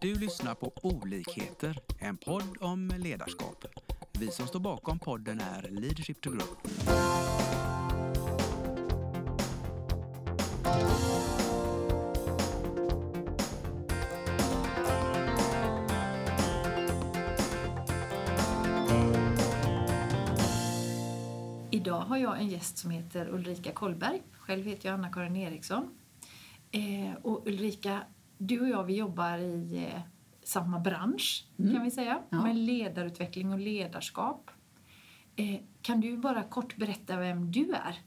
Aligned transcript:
Du 0.00 0.14
lyssnar 0.14 0.54
på 0.54 0.72
Olikheter, 0.82 1.78
en 1.98 2.16
podd 2.16 2.56
om 2.60 2.92
ledarskap. 2.98 3.64
Vi 4.18 4.30
som 4.30 4.46
står 4.46 4.60
bakom 4.60 4.98
podden 4.98 5.40
är 5.40 5.68
Leadership 5.70 6.20
to 6.20 6.30
Grow. 6.30 6.48
Idag 21.70 22.00
har 22.00 22.16
jag 22.16 22.38
en 22.38 22.48
gäst 22.48 22.78
som 22.78 22.90
heter 22.90 23.28
Ulrika 23.28 23.72
Kollberg. 23.72 24.22
Själv 24.32 24.64
heter 24.66 24.88
jag 24.88 24.94
Anna-Karin 24.94 25.36
Eriksson. 25.36 25.98
Eh, 26.70 27.14
och 27.22 27.46
Ulrika, 27.46 28.02
du 28.38 28.60
och 28.60 28.68
jag 28.68 28.84
vi 28.84 28.96
jobbar 28.96 29.38
i 29.38 29.84
eh, 29.94 30.00
samma 30.44 30.78
bransch 30.78 31.44
kan 31.56 31.82
vi 31.84 31.90
säga, 31.90 32.18
Ja. 32.30 32.42
med 32.42 32.56
ledarutveckling 32.56 33.52
och 33.52 33.58
ledarskap. 33.58 34.50
Eh, 35.36 35.60
kan 35.82 36.00
du 36.00 36.16
bara 36.16 36.42
kort 36.42 36.76
berätta 36.76 37.16
vem 37.16 37.52
du 37.52 37.72
är 37.72 37.98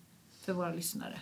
för 0.45 0.53
våra 0.53 0.73
lyssnare? 0.73 1.19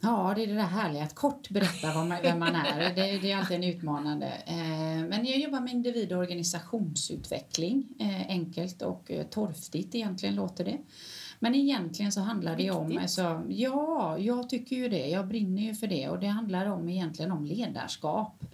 Ja, 0.00 0.32
det 0.36 0.42
är 0.42 0.46
det 0.46 0.54
där 0.54 0.62
härliga 0.62 1.02
att 1.04 1.14
kort 1.14 1.50
berätta 1.50 1.94
man, 1.94 2.08
vem 2.22 2.38
man 2.38 2.54
är. 2.54 2.94
Det, 2.94 3.18
det 3.18 3.32
är 3.32 3.36
alltid 3.36 3.56
en 3.56 3.64
utmanande. 3.64 4.26
Eh, 4.46 5.08
men 5.08 5.24
jag 5.26 5.38
jobbar 5.38 5.60
med 5.60 5.72
individ 5.72 6.12
och 6.12 6.18
organisationsutveckling. 6.18 7.88
Eh, 7.98 8.20
enkelt 8.28 8.82
och 8.82 9.10
eh, 9.10 9.26
torftigt 9.26 9.94
egentligen 9.94 10.34
låter 10.34 10.64
det. 10.64 10.78
Men 11.38 11.54
egentligen 11.54 12.12
så 12.12 12.20
handlar 12.20 12.56
det 12.56 12.70
om... 12.70 12.98
Alltså, 12.98 13.42
ja, 13.48 14.18
jag 14.18 14.48
tycker 14.48 14.76
ju 14.76 14.88
det. 14.88 15.08
Jag 15.08 15.28
brinner 15.28 15.62
ju 15.62 15.74
för 15.74 15.86
det. 15.86 16.08
Och 16.08 16.20
det 16.20 16.26
handlar 16.26 16.66
om 16.66 16.88
egentligen 16.88 17.32
om 17.32 17.44
ledarskap. 17.44 18.44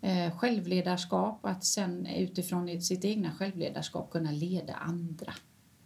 Eh, 0.00 0.38
självledarskap, 0.38 1.44
att 1.46 1.64
sen 1.64 2.06
utifrån 2.06 2.82
sitt 2.82 3.04
egna 3.04 3.30
självledarskap 3.32 4.10
kunna 4.10 4.30
leda 4.30 4.74
andra. 4.74 5.34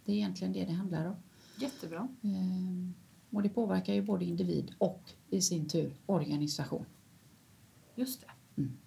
Det 0.05 0.11
är 0.11 0.15
egentligen 0.15 0.53
det 0.53 0.65
det 0.65 0.73
handlar 0.73 1.05
om. 1.05 1.15
Jättebra. 1.59 2.07
Eh, 2.23 2.89
Och 3.29 3.43
det 3.43 3.49
påverkar 3.49 3.93
ju 3.93 4.01
både 4.01 4.25
individ 4.25 4.71
och 4.77 5.01
i 5.29 5.41
sin 5.41 5.67
tur 5.67 5.93
organisation. 6.05 6.85
Just 7.95 8.21
det. 8.21 8.61
Mm. 8.61 8.77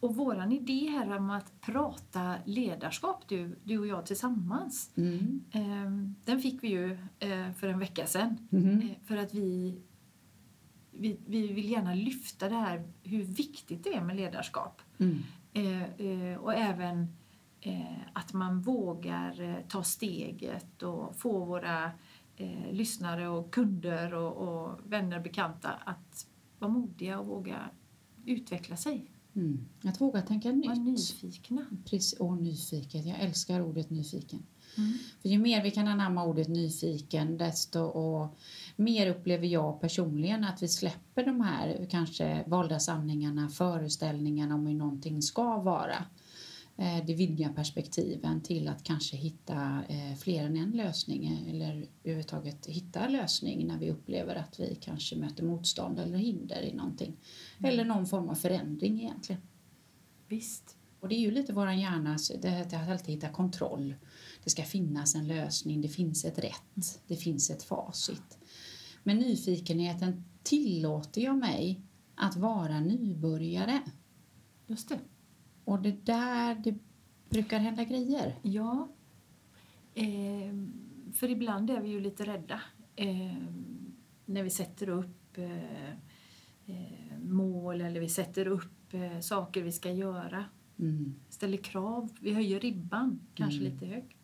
Och 0.00 0.16
våran 0.16 0.52
idé 0.52 0.88
här 0.90 1.16
om 1.16 1.30
att 1.30 1.60
prata 1.60 2.34
ledarskap, 2.44 3.28
du, 3.28 3.58
du 3.64 3.78
och 3.78 3.86
jag 3.86 4.06
tillsammans, 4.06 4.90
Mm. 4.96 5.44
eh, 5.50 6.14
den 6.24 6.40
fick 6.40 6.62
vi 6.62 6.68
ju 6.68 6.92
eh, 7.18 7.52
för 7.52 7.68
en 7.68 7.78
vecka 7.78 8.06
sedan. 8.06 8.48
Mhm. 8.50 8.80
Eh, 8.80 8.96
För 9.04 9.16
att 9.16 9.34
vi, 9.34 9.80
vi, 10.90 11.18
vi 11.26 11.52
vill 11.52 11.70
gärna 11.70 11.94
lyfta 11.94 12.48
det 12.48 12.54
här 12.54 12.88
hur 13.02 13.22
viktigt 13.22 13.84
det 13.84 13.94
är 13.94 14.02
med 14.02 14.16
ledarskap. 14.16 14.82
Mm. 14.98 15.18
Eh, 15.52 15.82
eh, 16.06 16.36
och 16.38 16.54
även 16.54 17.06
eh, 17.60 17.98
att 18.12 18.32
man 18.32 18.60
vågar 18.60 19.62
ta 19.68 19.82
steget 19.82 20.82
och 20.82 21.16
få 21.16 21.44
våra 21.44 21.90
lyssnare 22.70 23.28
och 23.28 23.52
kunder 23.54 24.14
och, 24.14 24.36
och 24.36 24.78
vänner 24.92 25.16
och 25.16 25.22
bekanta 25.22 25.68
att 25.70 26.26
vara 26.58 26.70
modiga 26.72 27.18
och 27.20 27.26
våga 27.26 27.70
utveckla 28.26 28.76
sig. 28.76 29.10
Mm. 29.40 29.66
Att 29.84 30.00
våga 30.00 30.22
tänka 30.22 30.52
nytt. 30.52 30.76
nyfikna. 30.76 31.66
Precis, 31.84 32.12
och 32.12 32.42
nyfiken. 32.42 33.06
Jag 33.06 33.20
älskar 33.20 33.60
ordet 33.60 33.90
nyfiken. 33.90 34.42
Mm. 34.76 34.92
För 35.22 35.28
ju 35.28 35.38
mer 35.38 35.62
vi 35.62 35.70
kan 35.70 35.88
anamma 35.88 36.24
ordet 36.24 36.48
nyfiken 36.48 37.38
desto 37.38 37.80
och 37.80 38.38
mer 38.76 39.06
upplever 39.06 39.46
jag 39.46 39.80
personligen 39.80 40.44
att 40.44 40.62
vi 40.62 40.68
släpper 40.68 41.24
de 41.26 41.40
här 41.40 41.86
kanske 41.90 42.44
valda 42.46 42.80
sanningarna, 42.80 43.48
föreställningarna 43.48 44.54
om 44.54 44.66
hur 44.66 44.74
någonting 44.74 45.22
ska 45.22 45.56
vara. 45.60 46.04
Eh, 46.80 47.04
Det 47.06 47.14
vidgar 47.14 47.52
perspektiven 47.52 48.40
till 48.40 48.68
att 48.68 48.82
kanske 48.82 49.16
hitta 49.16 49.84
eh, 49.88 50.16
fler 50.16 50.44
än 50.44 50.56
en 50.56 50.70
lösning 50.70 51.26
eh, 51.26 51.54
eller 51.54 51.88
överhuvudtaget 52.04 52.66
hitta 52.66 53.08
lösning 53.08 53.66
när 53.66 53.78
vi 53.78 53.90
upplever 53.90 54.34
att 54.34 54.60
vi 54.60 54.78
kanske 54.80 55.16
möter 55.16 55.44
motstånd 55.44 55.98
eller 55.98 56.18
hinder 56.18 56.62
i 56.62 56.74
någonting. 56.74 57.16
Eller 57.64 57.84
någon 57.84 58.06
form 58.06 58.28
av 58.28 58.34
förändring 58.34 59.00
egentligen. 59.00 59.42
Visst. 60.28 60.76
Och 61.00 61.08
det 61.08 61.14
är 61.14 61.20
ju 61.20 61.30
lite 61.30 61.52
våran 61.52 61.80
hjärnas, 61.80 62.32
det 62.42 62.48
här 62.48 62.62
att 62.62 62.88
alltid 62.90 63.14
hitta 63.14 63.28
kontroll. 63.28 63.94
Det 64.44 64.50
ska 64.50 64.62
finnas 64.62 65.14
en 65.14 65.28
lösning, 65.28 65.80
det 65.80 65.88
finns 65.88 66.24
ett 66.24 66.38
rätt, 66.38 67.02
det 67.06 67.16
finns 67.16 67.50
ett 67.50 67.62
facit. 67.62 68.38
Men 69.02 69.18
nyfikenheten 69.18 70.24
tillåter 70.42 71.20
jag 71.20 71.38
mig 71.38 71.80
att 72.14 72.36
vara 72.36 72.80
nybörjare. 72.80 73.80
Just 74.66 74.88
det. 74.88 74.98
Och 75.70 75.82
det 75.82 76.06
där 76.06 76.54
det 76.54 76.74
brukar 77.28 77.58
hända 77.58 77.84
grejer. 77.84 78.36
Ja. 78.42 78.88
Eh, 79.94 80.54
för 81.12 81.30
ibland 81.30 81.70
är 81.70 81.80
vi 81.80 81.88
ju 81.88 82.00
lite 82.00 82.24
rädda 82.24 82.60
eh, 82.96 83.36
när 84.24 84.42
vi 84.42 84.50
sätter 84.50 84.88
upp 84.88 85.38
eh, 85.38 85.90
eh, 86.66 87.18
mål 87.22 87.80
eller 87.80 88.00
vi 88.00 88.08
sätter 88.08 88.46
upp 88.48 88.94
eh, 88.94 89.20
saker 89.20 89.62
vi 89.62 89.72
ska 89.72 89.90
göra. 89.92 90.44
Mm. 90.78 91.14
Ställer 91.28 91.56
krav. 91.56 92.08
Vi 92.20 92.32
höjer 92.34 92.60
ribban 92.60 93.20
kanske 93.34 93.60
Mm. 93.60 93.72
lite 93.72 93.86
högt. 93.86 94.16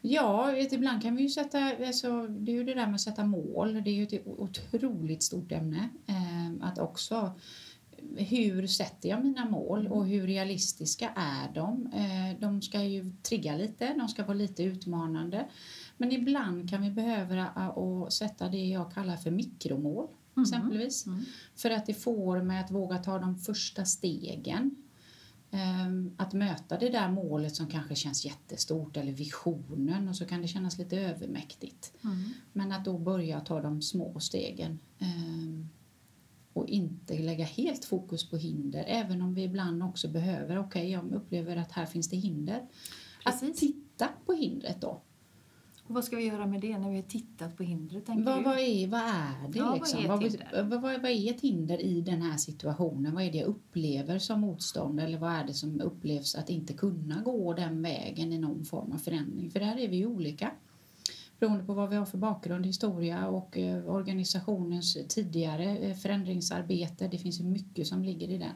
Ja, 0.00 0.46
vet, 0.46 0.72
ibland 0.72 1.02
kan 1.02 1.16
vi 1.16 1.22
ju 1.22 1.28
sätta, 1.28 1.58
alltså, 1.86 2.26
det 2.26 2.52
är 2.52 2.56
ju 2.56 2.64
det 2.64 2.74
där 2.74 2.86
med 2.86 2.94
att 2.94 3.00
sätta 3.00 3.24
mål, 3.24 3.82
det 3.84 3.90
är 3.90 3.94
ju 3.94 4.02
ett 4.02 4.26
otroligt 4.26 5.22
stort 5.22 5.52
ämne. 5.52 5.88
Eh, 6.06 6.68
att 6.68 6.78
också, 6.78 7.32
hur 8.16 8.66
sätter 8.66 9.08
jag 9.08 9.24
mina 9.24 9.44
mål 9.44 9.86
och 9.86 10.06
hur 10.06 10.26
realistiska 10.26 11.12
är 11.16 11.54
de? 11.54 11.86
Eh, 11.86 12.40
de 12.40 12.62
ska 12.62 12.82
ju 12.82 13.12
trigga 13.22 13.56
lite, 13.56 13.94
de 13.94 14.08
ska 14.08 14.24
vara 14.24 14.34
lite 14.34 14.62
utmanande. 14.62 15.48
Men 15.96 16.12
ibland 16.12 16.70
kan 16.70 16.82
vi 16.82 16.90
behöva 16.90 17.46
att 17.46 18.12
sätta 18.12 18.48
det 18.48 18.66
jag 18.66 18.94
kallar 18.94 19.16
för 19.16 19.30
mikromål, 19.30 20.08
exempelvis. 20.42 21.06
Mm. 21.06 21.24
För 21.56 21.70
att 21.70 21.86
det 21.86 21.94
får 21.94 22.42
mig 22.42 22.60
att 22.60 22.70
våga 22.70 22.98
ta 22.98 23.18
de 23.18 23.38
första 23.38 23.84
stegen. 23.84 24.76
Ehm, 25.50 26.14
Att 26.16 26.32
möta 26.32 26.78
det 26.78 26.88
där 26.88 27.10
målet 27.10 27.56
som 27.56 27.66
kanske 27.66 27.94
känns 27.94 28.24
jättestort 28.24 28.96
eller 28.96 29.12
visionen 29.12 30.08
och 30.08 30.16
så 30.16 30.24
kan 30.26 30.42
det 30.42 30.48
kännas 30.48 30.78
lite 30.78 30.98
övermäktigt. 30.98 31.92
Mm. 32.04 32.30
Men 32.52 32.72
att 32.72 32.84
då 32.84 32.98
börja 32.98 33.40
ta 33.40 33.60
de 33.60 33.82
små 33.82 34.20
stegen 34.20 34.78
ehm, 34.98 35.68
och 36.52 36.68
inte 36.68 37.18
lägga 37.18 37.44
helt 37.44 37.84
fokus 37.84 38.30
på 38.30 38.36
hinder 38.36 38.84
även 38.86 39.22
om 39.22 39.34
vi 39.34 39.42
ibland 39.42 39.82
också 39.82 40.08
behöver, 40.08 40.58
okej 40.58 40.90
jag 40.90 41.12
upplever 41.12 41.56
att 41.56 41.72
här 41.72 41.86
finns 41.86 42.08
det 42.08 42.16
hinder. 42.16 42.68
Att 43.24 43.40
Precis. 43.40 43.60
titta 43.60 44.08
på 44.26 44.32
hindret 44.32 44.80
då. 44.80 45.00
Och 45.90 45.94
vad 45.94 46.04
ska 46.04 46.16
vi 46.16 46.24
göra 46.24 46.46
med 46.46 46.60
det 46.60 46.78
när 46.78 46.90
vi 46.90 46.96
har 46.96 47.02
tittat 47.02 47.56
på 47.56 47.62
hindret? 47.62 48.06
Tänker 48.06 48.24
Vad, 48.24 48.38
du? 48.38 48.42
vad, 48.42 48.58
är, 48.58 48.86
vad 48.86 49.00
är 49.00 49.48
det? 49.48 49.58
Ja, 49.58 49.66
vad 49.66 49.78
liksom? 49.78 50.04
är 50.04 50.08
vad, 50.08 50.22
hinder? 50.22 50.62
vad, 50.62 50.82
vad, 50.82 51.02
vad 51.02 51.10
är 51.10 51.30
ett 51.30 51.40
hinder 51.40 51.82
i 51.82 52.00
den 52.00 52.22
här 52.22 52.36
situationen? 52.36 53.14
Vad 53.14 53.22
är 53.22 53.32
det 53.32 53.38
jag 53.38 53.46
upplever 53.46 54.18
som 54.18 54.40
motstånd? 54.40 55.00
Eller 55.00 55.18
vad 55.18 55.32
är 55.32 55.44
det 55.44 55.54
som 55.54 55.80
upplevs 55.80 56.34
att 56.34 56.50
inte 56.50 56.72
kunna 56.72 57.22
gå 57.22 57.54
den 57.54 57.82
vägen 57.82 58.32
i 58.32 58.38
någon 58.38 58.64
form 58.64 58.92
av 58.92 58.98
förändring? 58.98 59.50
För 59.50 59.60
där 59.60 59.78
är 59.78 59.88
vi 59.88 59.96
ju 59.96 60.06
olika. 60.06 60.50
Beroende 61.40 61.64
på 61.64 61.74
vad 61.74 61.90
vi 61.90 61.96
har 61.96 62.06
för 62.06 62.18
bakgrund, 62.18 62.66
historia 62.66 63.28
och 63.28 63.58
eh, 63.58 63.90
organisationens 63.90 64.98
tidigare 65.08 65.76
eh, 65.76 65.96
förändringsarbete. 65.96 67.08
Det 67.08 67.18
finns 67.18 67.40
ju 67.40 67.44
mycket 67.44 67.86
som 67.86 68.04
ligger 68.04 68.28
i 68.28 68.38
den. 68.38 68.54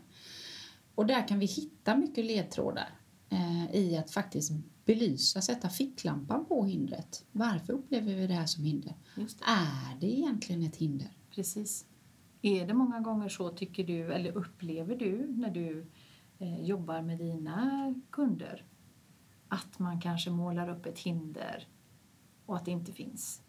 Och 0.94 1.06
där 1.06 1.28
kan 1.28 1.38
vi 1.38 1.46
hitta 1.46 1.96
mycket 1.96 2.24
ledtrådar 2.24 2.88
eh, 3.30 3.74
i 3.74 3.96
att 3.96 4.10
faktiskt 4.10 4.52
belysa, 4.84 5.40
sätta 5.40 5.68
ficklampan 5.68 6.44
på 6.44 6.64
hindret. 6.64 7.24
Varför 7.32 7.72
upplever 7.72 8.14
vi 8.14 8.26
det 8.26 8.34
här 8.34 8.46
som 8.46 8.64
hinder? 8.64 8.94
Det. 9.16 9.22
Är 9.46 10.00
det 10.00 10.06
egentligen 10.06 10.62
ett 10.62 10.76
hinder? 10.76 11.16
Precis. 11.34 11.86
Är 12.42 12.66
det 12.66 12.74
många 12.74 13.00
gånger 13.00 13.28
så, 13.28 13.48
tycker 13.48 13.84
du, 13.84 14.12
eller 14.12 14.36
upplever 14.36 14.96
du 14.96 15.26
när 15.36 15.50
du 15.50 15.86
eh, 16.38 16.64
jobbar 16.64 17.02
med 17.02 17.18
dina 17.18 17.94
kunder, 18.10 18.64
att 19.48 19.78
man 19.78 20.00
kanske 20.00 20.30
målar 20.30 20.68
upp 20.68 20.86
ett 20.86 20.98
hinder 20.98 21.68
och 22.46 22.56
att 22.56 22.64
det 22.64 22.70
inte 22.70 22.92
finns? 22.92 23.40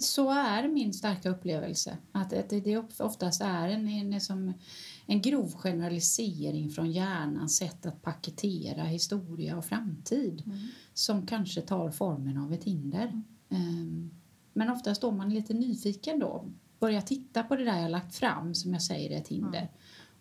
Så 0.00 0.30
är 0.30 0.68
min 0.68 0.92
starka 0.92 1.30
upplevelse. 1.30 1.98
Att 2.12 2.30
det, 2.30 2.76
oftast 2.98 3.40
är 3.40 3.68
en, 3.68 3.88
en, 3.88 4.20
som 4.20 4.52
en 5.06 5.22
grov 5.22 5.52
generalisering 5.52 6.70
från 6.70 6.92
hjärnans 6.92 7.56
sätt 7.56 7.86
att 7.86 8.02
paketera 8.02 8.84
historia 8.84 9.56
och 9.56 9.64
framtid 9.64 10.42
som 10.94 11.26
kanske 11.26 11.60
tar 11.60 11.90
formen 11.90 12.38
av 12.38 12.52
ett 12.52 12.64
hinder. 12.64 13.22
Ehm, 13.48 14.10
Men 14.52 14.70
ofta 14.70 14.94
står 14.94 15.12
man 15.12 15.34
lite 15.34 15.54
nyfiken 15.54 16.18
då. 16.18 16.44
Börjar 16.78 17.00
titta 17.00 17.42
på 17.42 17.56
det 17.56 17.64
där 17.64 17.80
jag 17.80 17.90
lagt 17.90 18.14
fram 18.14 18.54
som 18.54 18.72
jag 18.72 18.82
säger 18.82 19.10
är 19.10 19.20
ett 19.20 19.28
hinder. 19.28 19.70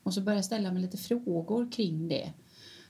Och 0.04 0.14
så 0.14 0.22
börjar 0.22 0.42
ställa 0.42 0.72
mig 0.72 0.82
lite 0.82 0.98
frågor 0.98 1.72
kring 1.72 2.08
det. 2.08 2.34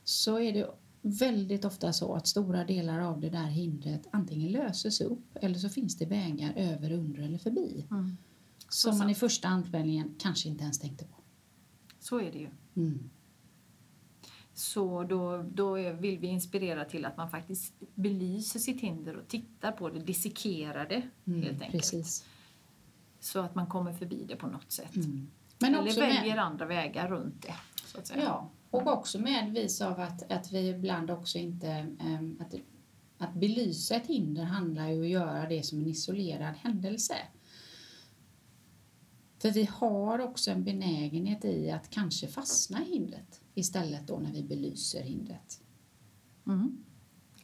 Så 0.04 0.40
är 0.40 0.54
det 0.54 0.70
väldigt 1.02 1.66
ofta 1.66 1.94
så 1.94 2.14
att 2.14 2.28
stora 2.28 2.64
delar 2.64 3.00
av 3.00 3.20
det 3.20 3.30
där 3.30 3.48
hindret 3.48 4.08
antingen 4.12 4.52
löses 4.52 5.02
upp 5.02 5.38
eller 5.42 5.56
så 5.56 5.70
finns 5.70 5.98
det 5.98 6.06
vägar 6.06 6.54
över, 6.56 6.92
under 6.92 7.22
eller 7.22 7.38
förbi. 7.38 7.86
Mm. 7.92 8.18
Som 8.70 8.98
man 8.98 9.10
i 9.10 9.16
första 9.16 9.48
anspelningen 9.48 10.16
kanske 10.20 10.50
inte 10.50 10.64
ens 10.64 10.80
tänkte 10.80 11.06
på. 11.06 11.16
Så 12.00 12.20
är 12.20 12.32
det 12.32 12.38
ju. 12.38 12.50
Mm. 12.76 13.10
Så 14.54 15.04
då, 15.04 15.46
då 15.54 15.74
vill 15.74 16.20
vi 16.20 16.28
inspirera 16.28 16.86
till 16.86 17.06
att 17.06 17.18
man 17.18 17.30
faktiskt 17.30 17.74
belyser 17.96 18.60
sitt 18.60 18.82
hinder 18.82 19.16
och 19.18 19.28
tittar 19.28 19.72
på 19.72 19.90
det, 19.90 20.00
dissekerar 20.00 20.88
det 20.90 21.02
Mm, 21.26 21.42
helt 21.42 21.62
enkelt. 21.62 21.72
Precis. 21.72 22.26
Så 23.20 23.40
att 23.40 23.56
man 23.56 23.68
kommer 23.68 23.94
förbi 23.94 24.26
det 24.28 24.36
på 24.36 24.48
något 24.48 24.72
sätt. 24.72 24.96
Mm. 24.96 25.28
Men 25.60 25.76
Eller 25.76 25.96
väljer 25.96 26.36
med, 26.36 26.46
andra 26.46 26.66
vägar 26.66 27.10
runt 27.10 27.42
det. 27.42 27.56
Så 27.86 27.98
att 27.98 28.08
säga. 28.08 28.24
ja, 28.24 28.50
och 28.72 28.88
också 28.88 29.20
med 29.20 29.52
vis 29.54 29.82
av 29.82 30.00
att, 30.00 30.32
att 30.32 30.52
vi 30.52 30.70
ibland 30.70 31.12
också 31.12 31.38
inte... 31.38 31.68
ehm, 32.00 32.38
att, 32.40 32.54
att 33.18 33.34
belysa 33.34 33.96
ett 33.96 34.08
hinder 34.08 34.44
handlar 34.44 34.90
ju 34.90 34.96
om 34.98 35.02
att 35.02 35.10
göra 35.10 35.50
det 35.50 35.64
som 35.64 35.80
en 35.80 35.88
isolerad 35.88 36.56
händelse. 36.56 37.16
För 39.40 39.52
vi 39.52 39.64
har 39.64 40.20
också 40.20 40.52
en 40.52 40.64
benägenhet 40.64 41.46
i 41.46 41.72
att 41.72 41.90
kanske 41.90 42.28
fastna 42.28 42.82
i 42.82 42.94
hindret 42.94 43.42
istället 43.56 44.08
då 44.08 44.20
när 44.20 44.32
vi 44.32 44.44
belyser 44.44 45.04
hindret. 45.04 45.62
Mm. 46.48 46.84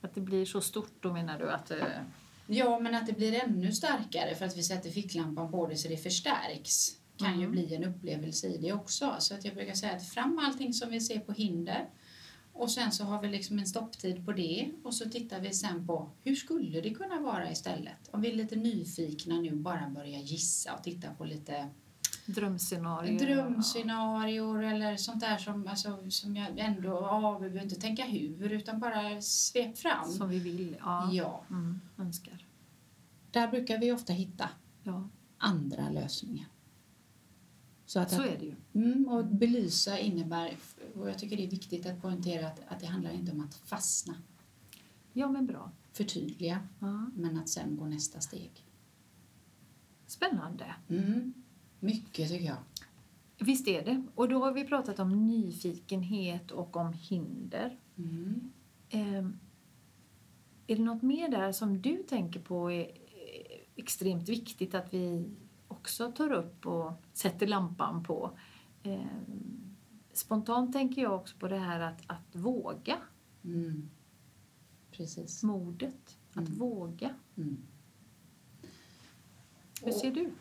Att 0.02 0.16
det 0.16 0.22
blir 0.22 0.46
så 0.46 0.62
stort 0.62 1.04
då 1.04 1.14
menar 1.14 1.40
du 1.40 1.52
att... 1.52 1.72
eh, 1.72 1.78
Ja, 2.50 2.80
men 2.80 2.96
att 2.96 3.08
det 3.08 3.14
blir 3.14 3.44
ännu 3.44 3.72
starkare 3.72 4.36
för 4.36 4.46
att 4.46 4.58
vi 4.58 4.64
sätter 4.64 4.90
ficklampan 4.90 5.52
på 5.52 5.68
det 5.68 5.78
så 5.78 5.88
det 5.88 5.98
förstärks 5.98 6.97
kan 7.18 7.32
ju 7.40 7.46
Mm. 7.46 7.52
bli 7.52 7.76
en 7.76 7.84
upplevelse 7.84 8.48
i 8.48 8.58
det 8.58 8.74
också. 8.74 9.16
Så 9.20 9.34
att 9.36 9.46
jag 9.46 9.56
brukar 9.56 9.74
säga 9.74 9.96
att 9.96 10.08
fram 10.10 10.40
allting 10.40 10.74
som 10.74 10.90
vi 10.90 11.00
ser 11.02 11.20
på 11.20 11.32
hinder 11.32 11.90
och 12.54 12.72
sen 12.72 12.92
så 12.92 13.04
har 13.04 13.22
vi 13.22 13.28
liksom 13.28 13.60
en 13.60 13.68
stopptid 13.68 14.26
på 14.26 14.32
det 14.32 14.72
och 14.84 14.94
så 14.94 15.10
tittar 15.10 15.40
vi 15.40 15.54
sen 15.54 15.88
på 15.88 16.10
hur 16.24 16.36
skulle 16.36 16.82
det 16.82 16.90
kunna 16.90 17.20
vara 17.20 17.52
istället? 17.52 18.10
Om 18.12 18.22
vi 18.22 18.32
är 18.32 18.36
lite 18.36 18.56
nyfikna 18.56 19.36
nu 19.36 19.56
bara 19.56 19.90
börja 19.90 20.20
gissa 20.20 20.74
och 20.76 20.84
titta 20.84 21.14
på 21.14 21.26
lite 21.26 21.70
Drömscenarier. 22.26 23.20
drömscenarier 23.20 24.64
eller 24.64 24.98
sånt 24.98 25.20
där 25.20 25.38
som, 25.38 25.68
alltså, 25.68 26.10
som 26.12 26.36
jag 26.36 26.60
ändå, 26.60 26.90
ja, 26.90 27.32
vi 27.42 27.50
behöver 27.50 27.64
inte 27.64 27.82
tänka 27.82 28.04
hur 28.06 28.52
utan 28.52 28.80
bara 28.80 29.22
svep 29.22 29.78
fram. 29.78 30.12
Som 30.12 30.30
vi 30.30 30.40
vill. 30.40 30.76
Ja. 30.80 31.10
Ja, 31.14 31.44
Mm, 31.50 31.82
önskar. 31.98 32.46
där 33.32 33.48
brukar 33.48 33.78
vi 33.78 33.92
ofta 33.92 34.14
hitta 34.14 34.50
Ja, 34.84 35.10
andra 35.38 35.90
lösningar. 35.90 36.46
Så 37.88 38.00
att, 38.00 38.12
så 38.12 38.22
är 38.22 38.38
det 38.40 38.46
ju. 38.46 38.56
mm, 38.74 39.08
och 39.08 39.26
belysa 39.26 40.00
innebär, 40.00 40.58
och 40.96 41.10
jag 41.10 41.20
tycker 41.20 41.38
det 41.38 41.44
är 41.46 41.50
viktigt 41.50 41.86
att 41.86 42.02
poängtera 42.02 42.48
att, 42.48 42.62
att 42.68 42.80
det 42.80 42.86
handlar 42.86 43.12
inte 43.12 43.32
om 43.32 43.42
att 43.42 43.56
fastna, 43.56 44.16
Ja, 45.14 45.28
men 45.32 45.46
bra. 45.46 45.72
förtydliga, 45.94 46.68
Ja. 46.80 47.10
men 47.16 47.38
att 47.38 47.50
sen 47.50 47.78
gå 47.78 47.86
nästa 47.86 48.20
steg. 48.20 48.64
Spännande. 50.08 50.76
Mm, 50.90 51.34
mycket 51.80 52.30
tycker 52.30 52.46
jag. 52.46 52.58
Visst 53.40 53.68
är 53.68 53.86
det. 53.86 54.04
Och 54.16 54.30
då 54.30 54.40
har 54.46 54.52
vi 54.54 54.64
pratat 54.64 55.00
om 55.00 55.28
nyfikenhet 55.28 56.52
och 56.52 56.76
om 56.76 56.94
hinder. 56.94 57.78
Mm. 57.98 58.52
Ehm, 58.90 59.40
är 60.68 60.76
det 60.76 60.82
något 60.84 61.02
mer 61.02 61.30
där 61.30 61.52
som 61.52 61.82
du 61.82 62.04
tänker 62.04 62.40
på 62.40 62.72
är 62.72 62.92
extremt 63.76 64.30
viktigt 64.30 64.76
att 64.76 64.94
vi 64.94 65.26
också 65.88 66.12
tar 66.12 66.32
upp 66.32 66.66
och 66.66 66.92
sätter 67.14 67.48
lampan 67.48 68.04
på? 68.04 68.38
Ehm, 68.84 69.76
spontant 70.14 70.74
tänker 70.74 71.02
jag 71.02 71.16
också 71.16 71.38
på 71.38 71.48
det 71.48 71.58
här 71.58 71.80
att, 71.80 72.02
att 72.08 72.36
våga, 72.36 72.98
Mm. 73.44 73.90
Precis. 74.92 75.44
modet, 75.44 76.18
att 76.34 76.48
Mm. 76.48 76.54
våga. 76.60 77.16
Mm. 77.38 77.58
Hur 79.84 79.92
ser 79.92 80.12
du? 80.12 80.32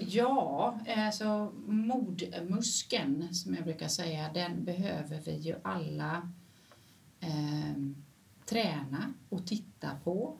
Ja, 0.00 0.78
alltså 0.96 1.52
modmuskeln 1.66 3.34
som 3.34 3.54
jag 3.54 3.64
brukar 3.64 3.88
säga, 3.88 4.32
den 4.32 4.64
behöver 4.64 5.20
vi 5.20 5.36
ju 5.36 5.54
alla 5.62 6.32
eh, 7.20 7.72
träna 8.44 9.12
och 9.28 9.46
titta 9.46 9.90
på. 10.04 10.36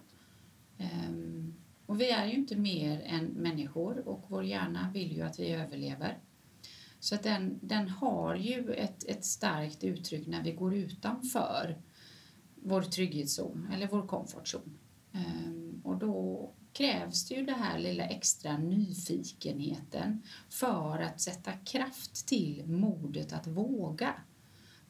Eh, 0.78 1.10
och 1.86 2.00
vi 2.00 2.10
är 2.10 2.26
ju 2.26 2.32
inte 2.32 2.56
mer 2.56 3.00
än 3.00 3.24
människor 3.24 4.08
och 4.08 4.24
vår 4.28 4.44
hjärna 4.44 4.90
vill 4.94 5.16
ju 5.16 5.22
att 5.22 5.38
vi 5.38 5.50
överlever. 5.50 6.18
Så 7.00 7.14
att 7.14 7.22
den, 7.22 7.58
den 7.62 7.88
har 7.88 8.34
ju 8.34 8.72
ett, 8.72 9.04
ett 9.04 9.24
starkt 9.24 9.84
uttryck 9.84 10.26
när 10.26 10.42
vi 10.42 10.52
går 10.52 10.74
utanför 10.74 11.76
vår 12.54 12.82
trygghetszon 12.82 13.68
eller 13.74 13.86
vår 13.86 14.06
komfortzon. 14.06 14.78
Ehm, 15.12 15.80
och 15.84 15.98
då 15.98 16.50
krävs 16.72 17.28
det 17.28 17.34
ju 17.34 17.46
det 17.46 17.52
här 17.52 17.78
lilla 17.78 18.04
extra 18.04 18.58
nyfikenheten 18.58 20.22
för 20.48 20.98
att 20.98 21.20
sätta 21.20 21.52
kraft 21.52 22.26
till 22.26 22.66
modet 22.66 23.32
att 23.32 23.46
våga. 23.46 24.14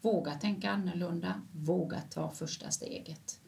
Våga 0.01 0.35
tänka 0.35 0.71
annorlunda, 0.71 1.43
våga 1.53 2.01
ta 2.01 2.31
första 2.31 2.71
steget. 2.71 3.41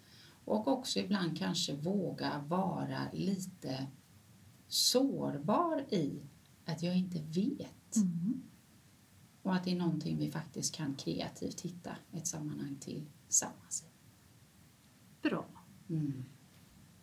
Och 0.48 0.68
också 0.68 0.98
ibland 0.98 1.38
kanske 1.38 1.74
våga 1.76 2.38
vara 2.48 3.12
lite 3.12 3.86
sårbar 4.68 5.80
i 5.94 6.22
att 6.64 6.82
jag 6.82 6.96
inte 6.96 7.22
vet. 7.22 7.96
Mm. 7.96 8.42
Och 9.42 9.54
att 9.54 9.64
det 9.64 9.72
är 9.72 9.76
någonting 9.76 10.16
vi 10.18 10.30
faktiskt 10.30 10.74
kan 10.74 10.94
kreativt 10.94 11.60
hitta 11.60 11.96
ett 12.12 12.26
sammanhang 12.26 12.76
tillsammans 12.80 13.84
i. 13.86 13.90
Bra. 15.28 15.46
Mm. 15.88 16.24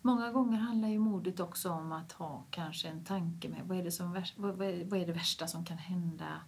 Många 0.02 0.32
gånger 0.32 0.58
handlar 0.58 0.88
ju 0.88 0.98
modet 0.98 1.40
också 1.40 1.70
om 1.70 1.92
att 1.92 2.12
ha 2.12 2.44
kanske 2.50 2.88
en 2.88 3.04
tanke 3.04 3.48
med 3.48 3.62
vad 3.66 3.78
är 3.78 3.84
det, 3.84 3.92
som, 3.92 4.22
vad 4.36 4.62
är, 4.62 4.84
vad 4.84 5.00
är 5.00 5.06
det 5.06 5.12
värsta 5.12 5.46
som 5.46 5.64
kan 5.64 5.78
hända 5.78 6.40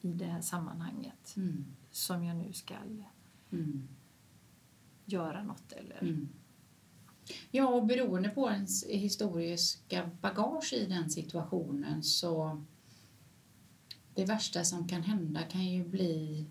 i 0.00 0.12
det 0.12 0.24
här 0.24 0.40
sammanhanget 0.40 1.34
Mm. 1.36 1.64
som 1.90 2.24
jag 2.24 2.36
nu 2.36 2.52
ska 2.52 2.74
Mm 3.50 3.88
göra 5.04 5.42
något 5.42 5.72
eller... 5.72 5.98
Mm. 6.02 6.28
Ja, 7.50 7.68
och 7.68 7.86
beroende 7.86 8.28
på 8.28 8.50
ens 8.50 8.86
historiska 8.86 10.10
bagage 10.20 10.72
i 10.72 10.86
den 10.86 11.10
situationen 11.10 12.02
så 12.02 12.64
det 14.14 14.24
värsta 14.24 14.64
som 14.64 14.88
kan 14.88 15.02
hända 15.02 15.42
kan 15.42 15.64
ju 15.66 15.84
bli 15.84 16.46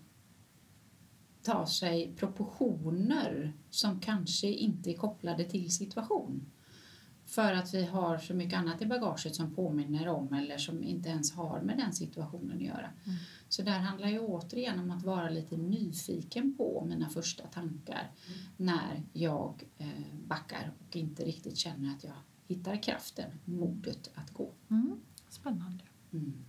ta 1.42 1.66
sig 1.66 2.12
proportioner 2.16 3.52
som 3.70 4.00
kanske 4.00 4.46
inte 4.46 4.90
är 4.90 4.94
kopplade 4.94 5.44
till 5.44 5.72
situation. 5.72 6.50
För 7.34 7.52
att 7.52 7.74
vi 7.74 7.84
har 7.84 8.18
så 8.18 8.34
mycket 8.34 8.58
annat 8.58 8.82
i 8.82 8.86
bagaget 8.86 9.34
som 9.34 9.54
påminner 9.54 10.08
om 10.08 10.32
eller 10.32 10.58
som 10.58 10.82
inte 10.82 11.08
ens 11.08 11.32
har 11.32 11.60
med 11.60 11.78
den 11.78 11.92
situationen 11.92 12.56
att 12.56 12.62
göra. 12.62 12.90
Mm. 13.04 13.18
Så 13.48 13.62
där 13.62 13.78
handlar 13.78 14.08
ju 14.08 14.18
återigen 14.18 14.78
om 14.78 14.90
att 14.90 15.02
vara 15.02 15.30
lite 15.30 15.56
nyfiken 15.56 16.56
på 16.56 16.84
mina 16.88 17.08
första 17.08 17.46
tankar 17.46 18.10
när 18.56 19.02
jag 19.12 19.64
eh, 19.78 19.88
backar 20.26 20.72
och 20.78 20.96
inte 20.96 21.24
riktigt 21.24 21.56
känner 21.56 21.94
att 21.94 22.04
jag 22.04 22.14
hittar 22.46 22.82
kraften, 22.82 23.30
modet 23.44 24.10
att 24.14 24.30
gå. 24.30 24.52
Mm. 24.70 24.96
Spännande. 25.28 25.84
Mm. 26.12 26.44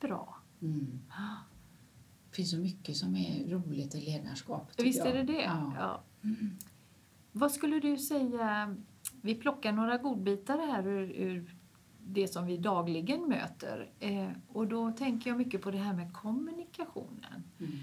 Bra. 0.00 0.36
Mm. 0.62 1.00
Det 2.30 2.36
finns 2.36 2.50
så 2.50 2.58
mycket 2.58 2.96
som 2.96 3.16
är 3.16 3.48
roligt 3.48 3.94
i 3.94 4.00
ledarskap. 4.00 4.70
Visst 4.78 5.00
är 5.00 5.14
jag. 5.16 5.26
det 5.26 5.32
det? 5.32 5.42
Ja. 5.42 5.72
Ja. 5.76 6.02
Mm. 6.22 6.56
Vad 7.32 7.52
skulle 7.52 7.80
du 7.80 7.98
säga, 7.98 8.76
vi 9.28 9.34
plockar 9.34 9.72
några 9.72 9.96
godbitar 9.96 10.58
här 10.58 10.86
ur, 10.86 11.10
ur 11.10 11.54
det 12.06 12.28
som 12.28 12.46
vi 12.46 12.56
dagligen 12.56 13.28
möter. 13.28 13.90
Eh, 14.00 14.28
och 14.48 14.66
då 14.66 14.92
tänker 14.92 15.30
jag 15.30 15.36
mycket 15.38 15.62
på 15.62 15.70
det 15.70 15.78
här 15.78 15.92
med 15.92 16.12
kommunikationen. 16.12 17.42
Mm. 17.58 17.74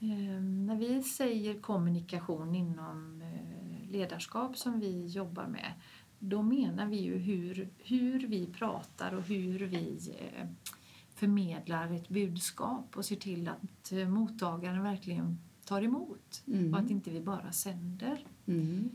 Eh, 0.00 0.42
när 0.66 0.76
vi 0.76 1.02
säger 1.02 1.60
kommunikation 1.60 2.54
inom 2.54 3.22
eh, 3.22 3.90
ledarskap 3.90 4.56
som 4.56 4.80
vi 4.80 5.06
jobbar 5.06 5.46
med, 5.46 5.72
då 6.18 6.42
menar 6.42 6.86
vi 6.86 6.96
ju 6.96 7.16
hur, 7.16 7.68
hur 7.78 8.26
vi 8.26 8.46
pratar 8.46 9.14
och 9.14 9.22
hur 9.22 9.58
vi 9.58 9.98
eh, 10.18 10.46
förmedlar 11.14 11.92
ett 11.92 12.08
budskap 12.08 12.96
och 12.96 13.04
ser 13.04 13.16
till 13.16 13.48
att 13.48 13.92
eh, 13.92 14.08
mottagaren 14.08 14.82
verkligen 14.82 15.38
tar 15.64 15.82
emot 15.82 16.42
Mm. 16.46 16.74
och 16.74 16.80
att 16.80 16.90
inte 16.90 17.10
vi 17.10 17.20
bara 17.20 17.52
sänder. 17.52 18.24
Mm. 18.46 18.90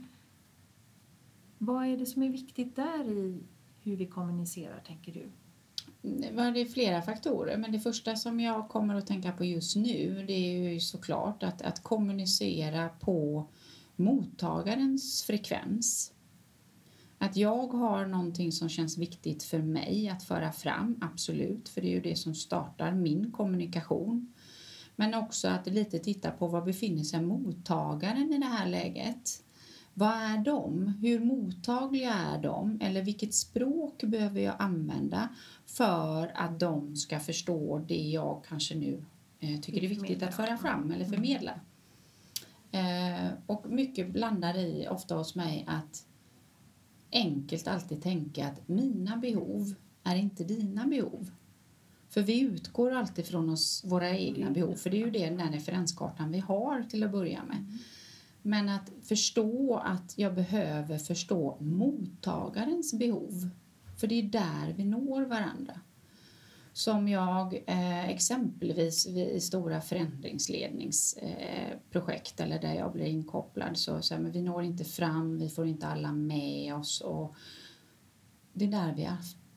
Vad 1.65 1.85
är 1.85 1.97
det 1.97 2.05
som 2.05 2.23
är 2.23 2.29
viktigt 2.29 2.75
där 2.75 3.09
i 3.09 3.43
hur 3.81 3.95
vi 3.95 4.05
kommunicerar, 4.05 4.83
tänker 4.87 5.11
du? 5.13 5.29
Mm, 6.09 6.53
det 6.53 6.61
är 6.61 6.65
flera 6.65 7.01
faktorer, 7.01 7.57
men 7.57 7.71
det 7.71 7.79
första 7.79 8.15
som 8.15 8.39
jag 8.39 8.69
kommer 8.69 8.95
att 8.95 9.07
tänka 9.07 9.31
på 9.31 9.45
just 9.45 9.75
nu 9.75 10.25
det 10.27 10.33
är 10.33 10.73
ju 10.73 10.79
såklart 10.79 11.43
att, 11.43 11.61
att 11.61 11.83
kommunicera 11.83 12.89
på 12.89 13.47
mottagarens 13.95 15.23
frekvens. 15.23 16.13
Att 17.17 17.35
jag 17.35 17.67
har 17.67 18.05
någonting 18.05 18.51
som 18.51 18.69
känns 18.69 18.97
viktigt 18.97 19.43
för 19.43 19.59
mig 19.59 20.09
att 20.09 20.23
föra 20.23 20.51
fram, 20.51 20.97
absolut, 21.01 21.69
för 21.69 21.81
det 21.81 21.87
är 21.87 21.91
ju 21.91 22.01
det 22.01 22.15
som 22.15 22.35
startar 22.35 22.91
min 22.91 23.31
kommunikation. 23.31 24.33
Men 24.95 25.13
också 25.13 25.47
att 25.47 25.67
lite 25.67 25.99
titta 25.99 26.31
på 26.31 26.47
var 26.47 26.61
befinner 26.61 27.03
sig 27.03 27.21
mottagaren 27.21 28.33
i 28.33 28.37
det 28.37 28.45
här 28.45 28.67
läget. 28.67 29.44
Vad 29.97 30.13
är 30.13 30.37
de? 30.37 30.87
Hur 31.01 31.19
mottagliga 31.19 32.13
är 32.13 32.41
de? 32.41 32.77
Eller 32.81 33.01
vilket 33.01 33.33
språk 33.33 34.03
behöver 34.03 34.41
jag 34.41 34.55
använda 34.59 35.29
för 35.65 36.31
att 36.35 36.59
de 36.59 36.95
ska 36.95 37.19
förstå 37.19 37.85
det 37.87 38.09
jag 38.09 38.43
kanske 38.49 38.75
nu 38.75 39.03
eh, 39.39 39.59
tycker 39.59 39.83
är 39.83 39.87
viktigt 39.87 40.23
att 40.23 40.35
föra 40.35 40.57
fram 40.57 40.91
eller 40.91 41.05
förmedla? 41.05 41.59
Eh, 42.71 43.31
och 43.45 43.69
mycket 43.69 44.15
landar 44.15 44.57
i, 44.57 44.87
ofta 44.89 45.15
hos 45.15 45.35
mig, 45.35 45.65
att 45.67 46.05
enkelt 47.11 47.67
alltid 47.67 48.03
tänka 48.03 48.47
att 48.47 48.67
mina 48.67 49.17
behov 49.17 49.75
är 50.03 50.15
inte 50.15 50.43
dina 50.43 50.87
behov. 50.87 51.31
För 52.09 52.21
vi 52.21 52.39
utgår 52.39 52.91
alltid 52.91 53.25
från 53.25 53.49
oss, 53.49 53.83
våra 53.85 54.09
egna 54.09 54.51
behov, 54.51 54.75
för 54.75 54.89
det 54.89 54.97
är 54.97 55.05
ju 55.05 55.11
det, 55.11 55.29
den 55.29 55.53
referenskartan 55.53 56.31
vi 56.31 56.39
har 56.39 56.83
till 56.83 57.03
att 57.03 57.11
börja 57.11 57.43
med. 57.43 57.79
Men 58.47 58.69
att 58.69 58.91
förstå 59.03 59.81
att 59.85 60.13
jag 60.17 60.35
behöver 60.35 60.97
förstå 60.97 61.57
mottagarens 61.59 62.93
behov. 62.93 63.49
För 63.97 64.07
det 64.07 64.15
är 64.15 64.23
där 64.23 64.73
vi 64.77 64.85
når 64.85 65.21
varandra. 65.21 65.79
Som 66.73 67.07
jag 67.07 67.63
eh, 67.67 68.09
exempelvis 68.09 69.07
i 69.07 69.39
stora 69.39 69.81
förändringsledningsprojekt 69.81 72.39
eh, 72.39 72.45
eller 72.45 72.61
där 72.61 72.73
jag 72.73 72.91
blir 72.91 73.05
inkopplad 73.05 73.77
så 73.77 74.01
säger 74.01 74.21
vi 74.21 74.41
når 74.41 74.63
inte 74.63 74.83
fram, 74.83 75.39
vi 75.39 75.49
får 75.49 75.67
inte 75.67 75.87
alla 75.87 76.11
med 76.11 76.75
oss. 76.75 77.01
Och 77.01 77.35
det 78.53 78.65
är 78.65 78.71
där 78.71 78.93
vi 78.95 79.09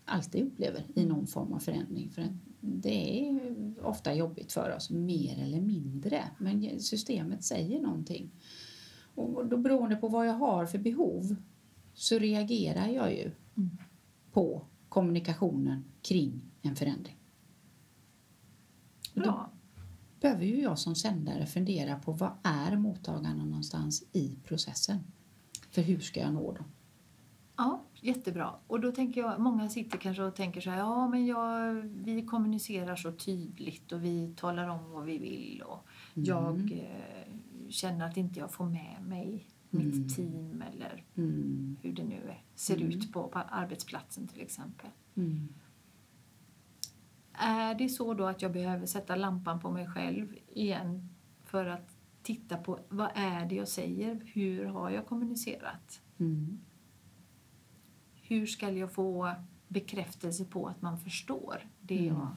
alltid 0.04 0.46
upplever 0.46 0.86
i 0.94 1.04
någon 1.04 1.26
form 1.26 1.52
av 1.52 1.58
förändring. 1.58 2.10
För 2.10 2.24
det 2.60 3.28
är 3.28 3.40
ofta 3.82 4.14
jobbigt 4.14 4.52
för 4.52 4.76
oss, 4.76 4.90
mer 4.90 5.42
eller 5.42 5.60
mindre. 5.60 6.24
Men 6.38 6.80
systemet 6.80 7.44
säger 7.44 7.80
någonting. 7.80 8.30
Och 9.18 9.46
då 9.46 9.56
beroende 9.56 9.96
på 9.96 10.08
vad 10.08 10.26
jag 10.26 10.34
har 10.34 10.66
för 10.66 10.78
behov 10.78 11.36
så 11.94 12.18
reagerar 12.18 12.86
jag 12.86 13.12
ju 13.12 13.30
mm. 13.56 13.78
på 14.32 14.62
kommunikationen 14.88 15.84
kring 16.02 16.40
en 16.62 16.76
förändring. 16.76 17.16
Då 19.14 19.22
ja. 19.24 19.50
behöver 20.20 20.44
ju 20.44 20.62
jag 20.62 20.78
som 20.78 20.94
sändare 20.94 21.46
fundera 21.46 21.98
på 21.98 22.12
vad 22.12 22.30
är 22.42 22.76
mottagarna 22.76 23.44
någonstans 23.44 24.04
i 24.12 24.36
processen? 24.44 24.98
För 25.70 25.82
hur 25.82 26.00
ska 26.00 26.20
jag 26.20 26.34
nå 26.34 26.52
dem? 26.52 26.64
Ja, 27.56 27.82
jättebra. 28.00 28.54
Och 28.66 28.80
då 28.80 28.92
tänker 28.92 29.20
jag, 29.20 29.40
många 29.40 29.68
sitter 29.68 29.98
kanske 29.98 30.22
och 30.22 30.34
tänker 30.34 30.60
så 30.60 30.70
här, 30.70 30.78
ja 30.78 31.08
men 31.08 31.26
jag, 31.26 31.74
vi 31.82 32.22
kommunicerar 32.22 32.96
så 32.96 33.12
tydligt 33.12 33.92
och 33.92 34.04
vi 34.04 34.34
talar 34.36 34.68
om 34.68 34.92
vad 34.92 35.04
vi 35.04 35.18
vill 35.18 35.62
och 35.66 35.86
mm. 36.14 36.28
jag 36.28 36.72
eh, 36.72 37.34
känner 37.70 38.06
att 38.06 38.16
inte 38.16 38.40
jag 38.40 38.52
får 38.52 38.66
med 38.66 38.96
mig 39.02 39.46
mitt 39.70 39.94
mm. 39.94 40.08
team 40.08 40.62
eller 40.72 41.04
mm. 41.16 41.76
hur 41.82 41.92
det 41.92 42.04
nu 42.04 42.28
är, 42.28 42.42
ser 42.54 42.76
mm. 42.76 42.88
ut 42.88 43.12
på, 43.12 43.28
på, 43.28 43.38
arbetsplatsen 43.38 44.28
till 44.28 44.40
exempel. 44.40 44.90
Mm. 45.14 45.48
Är 47.32 47.74
det 47.74 47.88
så 47.88 48.14
då 48.14 48.26
att 48.26 48.42
jag 48.42 48.52
behöver 48.52 48.86
sätta 48.86 49.16
lampan 49.16 49.60
på 49.60 49.70
mig 49.70 49.86
själv 49.86 50.36
igen 50.48 51.08
för 51.44 51.66
att 51.66 51.96
titta 52.22 52.56
på 52.56 52.80
vad 52.88 53.10
är 53.14 53.46
det 53.46 53.54
jag 53.54 53.68
säger? 53.68 54.20
Hur 54.24 54.64
har 54.64 54.90
jag 54.90 55.06
kommunicerat? 55.06 56.02
Mm. 56.18 56.58
Hur 58.22 58.46
ska 58.46 58.70
jag 58.70 58.92
få 58.92 59.34
bekräftelse 59.68 60.44
på 60.44 60.66
att 60.66 60.82
man 60.82 60.98
förstår 60.98 61.68
det 61.80 62.04
jag 62.04 62.28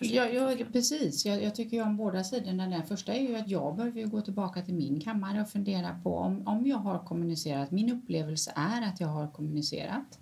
Ja, 0.00 0.26
ja, 0.26 0.56
precis. 0.72 1.26
Jag, 1.26 1.42
jag 1.42 1.54
tycker 1.54 1.76
ju 1.76 1.82
om 1.82 1.96
båda 1.96 2.24
sidorna. 2.24 2.66
Den 2.66 2.86
första 2.86 3.14
är 3.14 3.28
ju 3.28 3.36
att 3.36 3.48
jag 3.48 3.76
behöver 3.76 4.04
gå 4.04 4.20
tillbaka 4.20 4.62
till 4.62 4.74
min 4.74 5.00
kammare 5.00 5.40
och 5.40 5.48
fundera 5.48 6.00
på 6.02 6.16
om, 6.16 6.46
om 6.46 6.66
jag 6.66 6.76
har 6.76 6.98
kommunicerat. 6.98 7.70
Min 7.70 7.92
upplevelse 7.92 8.52
är 8.56 8.88
att 8.88 9.00
jag 9.00 9.08
har 9.08 9.28
kommunicerat. 9.28 10.18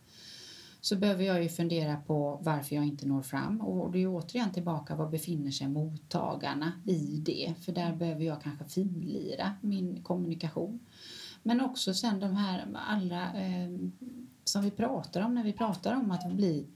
Så 0.80 0.96
behöver 0.96 1.24
jag 1.24 1.42
ju 1.42 1.48
fundera 1.48 1.96
på 1.96 2.38
varför 2.42 2.76
jag 2.76 2.84
inte 2.84 3.06
når 3.06 3.22
fram. 3.22 3.60
Och 3.60 3.92
det 3.92 4.02
är 4.02 4.06
återigen 4.06 4.52
tillbaka, 4.52 4.96
var 4.96 5.08
befinner 5.08 5.50
sig 5.50 5.68
mottagarna 5.68 6.72
i 6.86 7.22
det? 7.26 7.54
För 7.60 7.72
där 7.72 7.96
behöver 7.96 8.24
jag 8.24 8.42
kanske 8.42 8.64
finlira 8.64 9.52
min 9.60 10.02
kommunikation. 10.02 10.80
Men 11.42 11.60
också 11.60 11.94
sen 11.94 12.20
de 12.20 12.36
här 12.36 12.66
allra 12.88 13.22
eh, 13.22 13.78
som 14.44 14.62
vi 14.62 14.70
pratar 14.70 15.20
om 15.20 15.34
när 15.34 15.44
vi 15.44 15.52
pratar 15.52 15.94
om 15.94 16.10
att 16.10 16.32
bli 16.32 16.66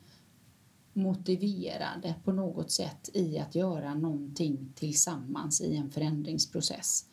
motiverade 0.94 2.14
på 2.24 2.32
något 2.32 2.70
sätt 2.70 3.10
i 3.14 3.38
att 3.38 3.54
göra 3.54 3.94
någonting 3.94 4.72
tillsammans 4.74 5.60
i 5.60 5.76
en 5.76 5.90
förändringsprocess. 5.90 7.04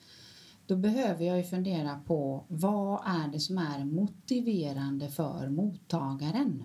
Då 0.65 0.75
behöver 0.75 1.25
jag 1.25 1.37
ju 1.37 1.43
fundera 1.43 1.99
på 1.99 2.43
vad 2.47 3.01
är 3.05 3.27
det 3.27 3.39
som 3.39 3.57
är 3.57 3.85
motiverande 3.85 5.09
för 5.09 5.49
mottagaren? 5.49 6.63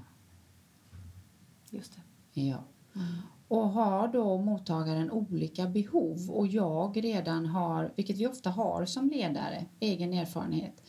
Just 1.71 1.93
det. 1.95 2.41
Ja. 2.41 2.65
Mm. 2.95 3.07
Och 3.49 3.69
har 3.69 4.09
då 4.09 4.39
mottagaren 4.39 5.11
olika 5.11 5.67
behov 5.67 6.31
och 6.31 6.47
jag 6.47 7.05
redan 7.05 7.47
har, 7.47 7.93
vilket 7.97 8.17
vi 8.17 8.27
ofta 8.27 8.51
har 8.51 8.85
som 8.85 9.11
ledare, 9.11 9.67
egen 9.81 10.13
erfarenhet. 10.13 10.83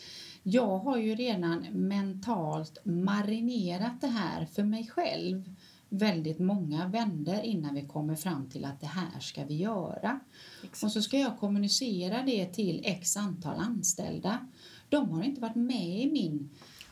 Jag 0.44 0.80
har 0.80 0.98
ju 0.98 1.16
redan 1.16 1.66
mentalt 1.72 2.78
marinerat 2.84 4.02
det 4.02 4.08
här 4.08 4.46
för 4.46 4.64
mig 4.64 4.88
själv 4.88 5.56
väldigt 5.90 6.40
många 6.40 6.88
vänder 6.88 7.42
innan 7.42 7.76
vi 7.76 7.82
kommer 7.82 8.16
fram 8.16 8.50
till 8.50 8.66
att 8.66 8.82
det 8.82 8.88
här 8.88 9.20
ska 9.20 9.46
vi 9.46 9.56
göra. 9.56 10.20
Exakt. 10.64 10.84
Och 10.84 10.92
så 10.92 11.02
ska 11.02 11.20
jag 11.20 11.40
kommunicera 11.40 12.24
det 12.24 12.46
till 12.46 12.82
x 12.86 13.18
antal 13.18 13.60
anställda. 13.60 14.48
De 14.90 15.10
har 15.10 15.24
inte 15.24 15.42
varit 15.42 15.56
med 15.56 16.00
i 16.00 16.12
min 16.12 16.50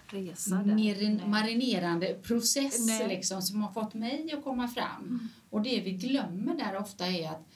Resa 0.07 0.55
där. 0.55 1.27
marinerande 1.27 2.13
process 2.13 2.89
liksom, 3.07 3.41
som 3.41 3.61
har 3.61 3.71
fått 3.71 3.93
mig 3.93 4.33
att 4.33 4.43
komma 4.43 4.67
fram. 4.67 5.03
Mm. 5.03 5.27
Och 5.49 5.61
det 5.61 5.81
vi 5.81 5.91
glömmer 5.91 6.55
där 6.57 6.77
ofta 6.77 7.07
är 7.07 7.29
att 7.29 7.47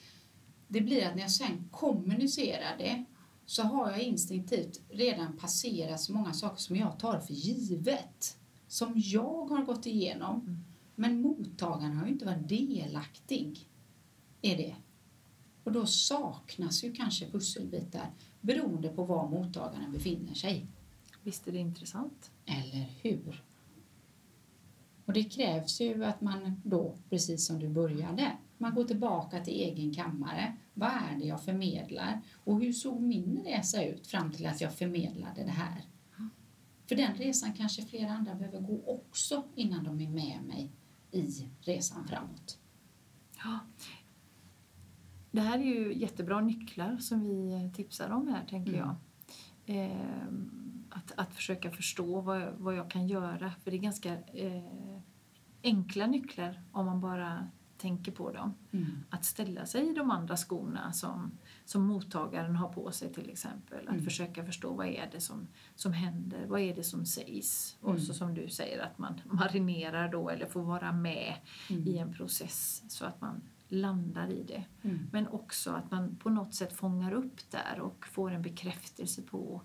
det 0.68 0.80
blir 0.80 1.06
att 1.06 1.14
när 1.14 1.22
jag 1.22 1.30
sen 1.30 1.68
kommunicerar 1.70 2.78
det 2.78 3.04
så 3.46 3.62
har 3.62 3.90
jag 3.90 4.02
instinktivt 4.02 4.80
redan 4.90 5.36
passerat 5.36 6.00
så 6.00 6.12
många 6.12 6.32
saker 6.32 6.60
som 6.60 6.76
jag 6.76 6.98
tar 6.98 7.20
för 7.20 7.34
givet. 7.34 8.36
Som 8.68 8.92
jag 8.96 9.48
har 9.48 9.64
gått 9.64 9.86
igenom. 9.86 10.40
Mm. 10.40 10.64
Men 11.00 11.20
mottagaren 11.20 11.96
har 11.96 12.06
ju 12.06 12.12
inte 12.12 12.24
varit 12.24 12.48
delaktig 12.48 13.68
i 14.40 14.54
det. 14.54 14.76
Och 15.64 15.72
då 15.72 15.86
saknas 15.86 16.84
ju 16.84 16.92
kanske 16.92 17.30
pusselbitar 17.30 18.10
beroende 18.40 18.88
på 18.88 19.04
var 19.04 19.28
mottagaren 19.28 19.92
befinner 19.92 20.34
sig. 20.34 20.66
Visst 21.22 21.48
är 21.48 21.52
det 21.52 21.58
intressant? 21.58 22.30
Eller 22.46 22.86
hur? 23.02 23.44
Och 25.04 25.12
det 25.12 25.24
krävs 25.24 25.80
ju 25.80 26.04
att 26.04 26.20
man 26.20 26.60
då, 26.64 26.96
precis 27.10 27.46
som 27.46 27.58
du 27.58 27.68
började, 27.68 28.32
man 28.58 28.74
går 28.74 28.84
tillbaka 28.84 29.44
till 29.44 29.54
egen 29.54 29.94
kammare. 29.94 30.56
Vad 30.74 30.90
är 30.90 31.18
det 31.18 31.26
jag 31.26 31.44
förmedlar? 31.44 32.20
Och 32.44 32.60
hur 32.60 32.72
såg 32.72 33.00
min 33.00 33.42
resa 33.44 33.84
ut 33.84 34.06
fram 34.06 34.32
till 34.32 34.46
att 34.46 34.60
jag 34.60 34.74
förmedlade 34.74 35.44
det 35.44 35.50
här? 35.50 35.84
För 36.86 36.96
den 36.96 37.14
resan 37.14 37.52
kanske 37.52 37.82
flera 37.82 38.12
andra 38.12 38.34
behöver 38.34 38.60
gå 38.60 38.82
också 38.86 39.44
innan 39.54 39.84
de 39.84 40.00
är 40.00 40.08
med 40.10 40.42
mig 40.42 40.70
i 41.12 41.48
resan 41.60 42.08
framåt. 42.08 42.58
Ja. 43.44 43.58
Det 45.30 45.40
här 45.40 45.58
är 45.58 45.64
ju 45.64 45.94
jättebra 45.94 46.40
nycklar 46.40 46.96
som 46.96 47.24
vi 47.24 47.70
tipsar 47.74 48.10
om 48.10 48.28
här, 48.28 48.44
tänker 48.46 48.74
mm. 48.74 48.80
jag. 48.86 48.96
Eh, 49.76 50.26
att, 50.90 51.12
att 51.16 51.34
försöka 51.34 51.70
förstå 51.70 52.20
vad, 52.20 52.52
vad 52.58 52.74
jag 52.74 52.90
kan 52.90 53.08
göra, 53.08 53.52
för 53.64 53.70
det 53.70 53.76
är 53.76 53.80
ganska 53.80 54.12
eh, 54.18 55.00
enkla 55.62 56.06
nycklar 56.06 56.62
om 56.72 56.86
man 56.86 57.00
bara 57.00 57.48
tänker 57.78 58.12
på 58.12 58.32
dem. 58.32 58.54
Mm. 58.72 58.86
Att 59.10 59.24
ställa 59.24 59.66
sig 59.66 59.90
i 59.90 59.94
de 59.94 60.10
andra 60.10 60.36
skorna 60.36 60.92
som, 60.92 61.38
som 61.70 61.82
mottagaren 61.82 62.56
har 62.56 62.68
på 62.68 62.92
sig 62.92 63.12
till 63.12 63.30
exempel. 63.30 63.78
Att 63.88 63.92
mm. 63.92 64.04
försöka 64.04 64.44
förstå 64.44 64.72
vad 64.72 64.86
är 64.86 65.08
det 65.12 65.20
som, 65.20 65.46
som 65.74 65.92
händer, 65.92 66.46
vad 66.46 66.60
är 66.60 66.74
det 66.74 66.82
som 66.82 67.06
sägs. 67.06 67.76
Mm. 67.82 67.94
Och 67.94 68.02
så 68.02 68.14
som 68.14 68.34
du 68.34 68.48
säger 68.48 68.78
att 68.78 68.98
man 68.98 69.20
marinerar 69.24 70.08
då 70.08 70.30
eller 70.30 70.46
får 70.46 70.62
vara 70.62 70.92
med 70.92 71.34
mm. 71.70 71.88
i 71.88 71.98
en 71.98 72.12
process 72.12 72.82
så 72.88 73.04
att 73.04 73.20
man 73.20 73.40
landar 73.68 74.30
i 74.30 74.42
det. 74.42 74.64
Mm. 74.82 74.98
Men 75.12 75.28
också 75.28 75.70
att 75.70 75.90
man 75.90 76.16
på 76.16 76.30
något 76.30 76.54
sätt 76.54 76.72
fångar 76.72 77.12
upp 77.12 77.50
där 77.50 77.80
och 77.80 78.06
får 78.06 78.30
en 78.30 78.42
bekräftelse 78.42 79.22
på 79.22 79.62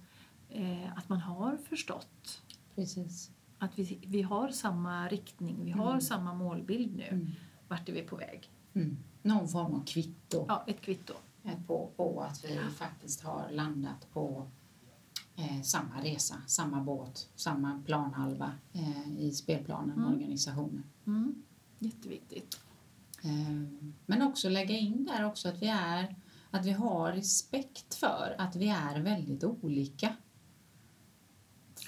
eh, 0.50 0.98
att 0.98 1.10
man 1.10 1.20
har 1.20 1.58
förstått. 1.58 2.42
Precis. 2.76 3.32
Att 3.58 3.80
vi, 3.80 4.00
vi 4.08 4.22
har 4.22 4.50
samma 4.50 5.08
riktning, 5.08 5.66
vi 5.66 5.72
har 5.72 5.90
mm. 5.90 6.02
samma 6.02 6.34
målbild 6.34 6.96
nu 6.96 7.32
vart 7.68 7.90
är 7.90 7.94
vi 7.94 8.02
på 8.02 8.16
väg? 8.16 8.50
Mm. 8.74 8.98
Någon 9.22 9.48
form 9.48 9.74
av 9.74 9.86
kvitto. 9.86 10.46
Ja, 10.48 10.64
ett 10.68 10.82
kvitto. 10.82 11.14
På, 11.68 11.92
på 11.96 12.22
att 12.22 12.46
vi 12.46 12.60
faktiskt 12.78 13.22
har 13.22 13.50
landat 13.52 14.14
på 14.14 14.48
eh, 15.36 15.62
samma 15.62 16.04
resa, 16.04 16.36
samma 16.48 16.84
båt, 16.84 17.30
samma 17.36 17.82
planhalva 17.86 18.52
eh, 18.74 19.20
i 19.20 19.32
spelplanen, 19.32 19.98
mm. 19.98 20.14
organisationen. 20.14 20.84
Mm. 21.08 21.44
Jätteviktigt. 21.80 22.60
Eh, 23.24 23.86
men 24.06 24.22
också 24.22 24.50
lägga 24.50 24.78
in 24.78 25.06
där 25.06 25.26
också 25.26 25.50
att 25.50 25.62
vi 25.62 25.68
är 25.68 26.16
att 26.56 26.66
vi 26.66 26.72
har 26.72 27.12
respekt 27.12 27.96
för 27.96 28.36
att 28.38 28.56
vi 28.56 28.70
är 28.70 29.00
väldigt 29.00 29.44
olika. 29.44 30.16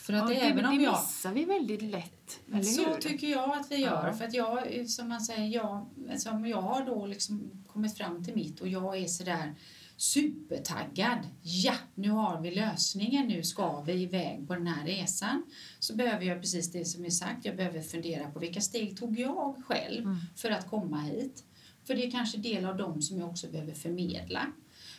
För 0.08 0.14
att 0.14 0.34
ja, 0.34 0.40
även 0.40 0.64
det, 0.64 0.70
om 0.70 0.78
det 0.78 0.84
jag, 0.84 1.02
missar 1.02 1.34
vi 1.34 1.46
väldigt 1.46 1.82
lätt. 1.82 2.40
Eller 2.52 2.64
så 2.64 2.90
hur? 2.90 2.98
tycker 2.98 3.28
jag 3.28 3.60
att 3.60 3.72
vi 3.72 3.76
gör. 3.76 4.08
Ja. 4.08 4.14
För 4.14 4.26
att 4.26 4.34
jag, 4.34 4.90
som 4.90 5.10
man 5.10 5.22
säger, 5.22 5.48
jag, 5.48 5.86
som 6.18 6.46
jag 6.48 6.62
har 6.62 6.86
då 6.86 7.06
liksom 7.06 7.52
kommit 7.68 7.98
fram 7.98 8.24
till 8.24 8.36
mitt 8.36 8.60
och 8.60 8.68
jag 8.68 8.98
är 8.98 9.08
sådär 9.08 9.56
supertaggad. 9.98 11.20
Ja, 11.42 11.74
nu 11.96 12.10
har 12.10 12.42
vi 12.42 12.56
lösningen, 12.56 13.28
nu 13.28 13.44
ska 13.44 13.82
vi 13.82 13.94
iväg 13.94 14.48
på 14.48 14.54
den 14.54 14.68
här 14.68 14.86
resan. 14.86 15.44
Så 15.80 15.96
behöver 15.96 16.26
jag 16.26 16.42
precis 16.42 16.72
det 16.72 16.86
som 16.86 17.06
är 17.06 17.10
sagt, 17.10 17.46
jag 17.46 17.56
behöver 17.56 17.82
fundera 17.82 18.32
på 18.32 18.40
vilka 18.40 18.62
steg 18.62 18.98
tog 18.98 19.20
jag 19.20 19.64
själv 19.68 20.04
Mm. 20.06 20.18
för 20.36 20.50
att 20.52 20.70
komma 20.70 21.02
hit. 21.02 21.44
För 21.84 21.96
det 21.96 22.06
är 22.06 22.12
kanske 22.12 22.38
del 22.38 22.66
av 22.66 22.78
dem 22.78 23.02
som 23.02 23.20
jag 23.20 23.30
också 23.30 23.48
behöver 23.48 23.74
förmedla. 23.74 24.46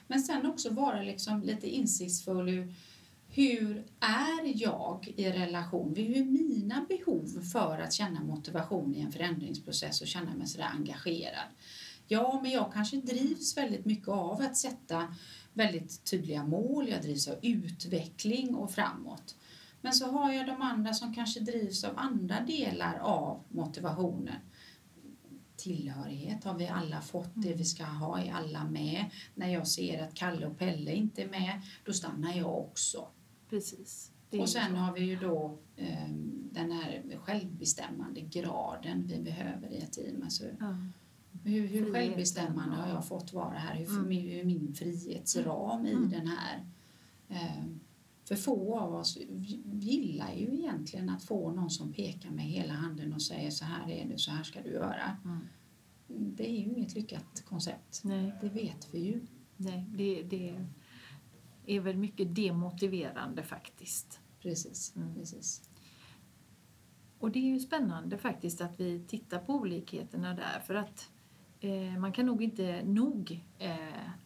Men 0.06 0.20
sen 0.20 0.46
också 0.46 0.70
vara 0.70 1.02
liksom 1.02 1.42
lite 1.42 1.68
insiktsfull 1.68 2.72
hur, 3.30 3.84
är 4.00 4.62
jag 4.62 5.14
i 5.16 5.30
relation? 5.32 5.94
Hur 5.96 6.16
är 6.16 6.24
mina 6.24 6.86
behov 6.88 7.42
för 7.52 7.78
att 7.78 7.92
känna 7.92 8.20
motivation 8.20 8.94
i 8.94 9.00
en 9.00 9.12
förändringsprocess 9.12 10.00
och 10.00 10.06
känna 10.06 10.34
mig 10.34 10.46
sådär 10.46 10.70
engagerad? 10.74 11.46
Ja, 12.06 12.40
men 12.42 12.50
jag 12.50 12.72
kanske 12.72 12.96
drivs 12.96 13.56
väldigt 13.56 13.84
mycket 13.84 14.08
av 14.08 14.40
att 14.40 14.56
sätta 14.56 15.14
väldigt 15.52 16.04
tydliga 16.04 16.44
mål. 16.44 16.88
Jag 16.88 17.02
drivs 17.02 17.28
av 17.28 17.36
utveckling 17.42 18.54
och 18.54 18.70
framåt. 18.70 19.36
Men 19.80 19.92
så 19.92 20.10
har 20.10 20.32
jag 20.32 20.46
de 20.46 20.62
andra 20.62 20.94
som 20.94 21.14
kanske 21.14 21.40
drivs 21.40 21.84
av 21.84 21.98
andra 21.98 22.40
delar 22.40 22.98
av 22.98 23.42
motivationen. 23.48 24.34
Tillhörighet 25.56 26.44
har 26.44 26.54
vi 26.54 26.68
alla 26.68 27.00
fått, 27.00 27.30
det 27.34 27.54
vi 27.54 27.64
ska 27.64 27.84
ha 27.84 28.20
är 28.20 28.32
alla 28.32 28.64
med. 28.64 29.04
När 29.34 29.48
jag 29.48 29.68
ser 29.68 30.02
att 30.02 30.14
Kalle 30.14 30.46
och 30.46 30.58
Pelle 30.58 30.92
inte 30.92 31.22
är 31.22 31.28
med, 31.28 31.60
då 31.84 31.92
stannar 31.92 32.34
jag 32.34 32.58
också. 32.58 33.08
Precis. 33.50 34.12
Och 34.40 34.48
sen 34.48 34.76
har 34.76 34.94
vi 34.94 35.00
ju 35.00 35.16
då 35.16 35.58
eh, 35.76 36.08
den 36.52 36.72
här 36.72 37.02
självbestämmande 37.20 38.20
graden 38.20 39.06
vi 39.06 39.18
behöver 39.22 39.68
i 39.72 39.76
ett 39.78 39.92
team. 39.92 40.22
Alltså, 40.22 40.44
Ja. 40.60 40.76
hur, 41.44 41.60
hur 41.60 41.68
Friheten, 41.68 41.92
självbestämmande 41.94 42.76
har 42.76 42.88
ja. 42.88 42.94
jag 42.94 43.06
fått 43.08 43.32
vara 43.32 43.58
här? 43.58 43.74
Hur, 43.76 43.88
Mm. 43.88 44.10
hur 44.10 44.30
är 44.40 44.44
min 44.44 44.74
frihetsram 44.74 45.86
i 45.86 45.92
Mm. 45.92 46.10
den 46.10 46.26
här? 46.26 46.66
Eh, 47.28 47.64
för 48.24 48.36
få 48.36 48.78
av 48.78 48.94
oss 48.94 49.18
gillar 49.64 50.32
ju 50.34 50.46
egentligen 50.58 51.08
att 51.08 51.22
få 51.24 51.52
någon 51.52 51.70
som 51.70 51.92
pekar 51.92 52.30
med 52.30 52.44
hela 52.44 52.72
handen 52.72 53.12
och 53.12 53.22
säger 53.22 53.50
så 53.50 53.64
här 53.64 53.90
är 53.90 54.08
det, 54.08 54.18
så 54.18 54.30
här 54.30 54.42
ska 54.42 54.62
du 54.62 54.70
göra. 54.70 55.16
Mm. 55.24 55.38
Det 56.08 56.50
är 56.50 56.52
ju 56.52 56.64
inget 56.72 56.94
lyckat 56.94 57.42
koncept. 57.48 58.00
Nej, 58.04 58.32
Det 58.40 58.48
vet 58.48 58.88
vi 58.94 58.98
ju. 58.98 59.20
nej 59.56 59.84
det, 59.96 60.22
det 60.22 60.66
är 61.70 61.80
väl 61.80 61.96
mycket 61.96 62.34
demotiverande 62.34 63.42
faktiskt. 63.42 64.20
Precis. 64.42 64.96
Mm. 64.96 65.14
precis. 65.14 65.62
Och 67.18 67.30
det 67.30 67.38
är 67.38 67.52
ju 67.52 67.58
spännande 67.60 68.18
faktiskt 68.18 68.60
att 68.60 68.80
vi 68.80 69.04
tittar 69.08 69.38
på 69.38 69.52
olikheterna 69.54 70.34
där 70.34 70.60
för 70.66 70.74
att 70.74 71.10
eh, 71.60 71.98
man 71.98 72.12
kan 72.12 72.26
nog 72.26 72.42
inte 72.42 72.82
nog 72.84 73.44
eh, 73.58 73.76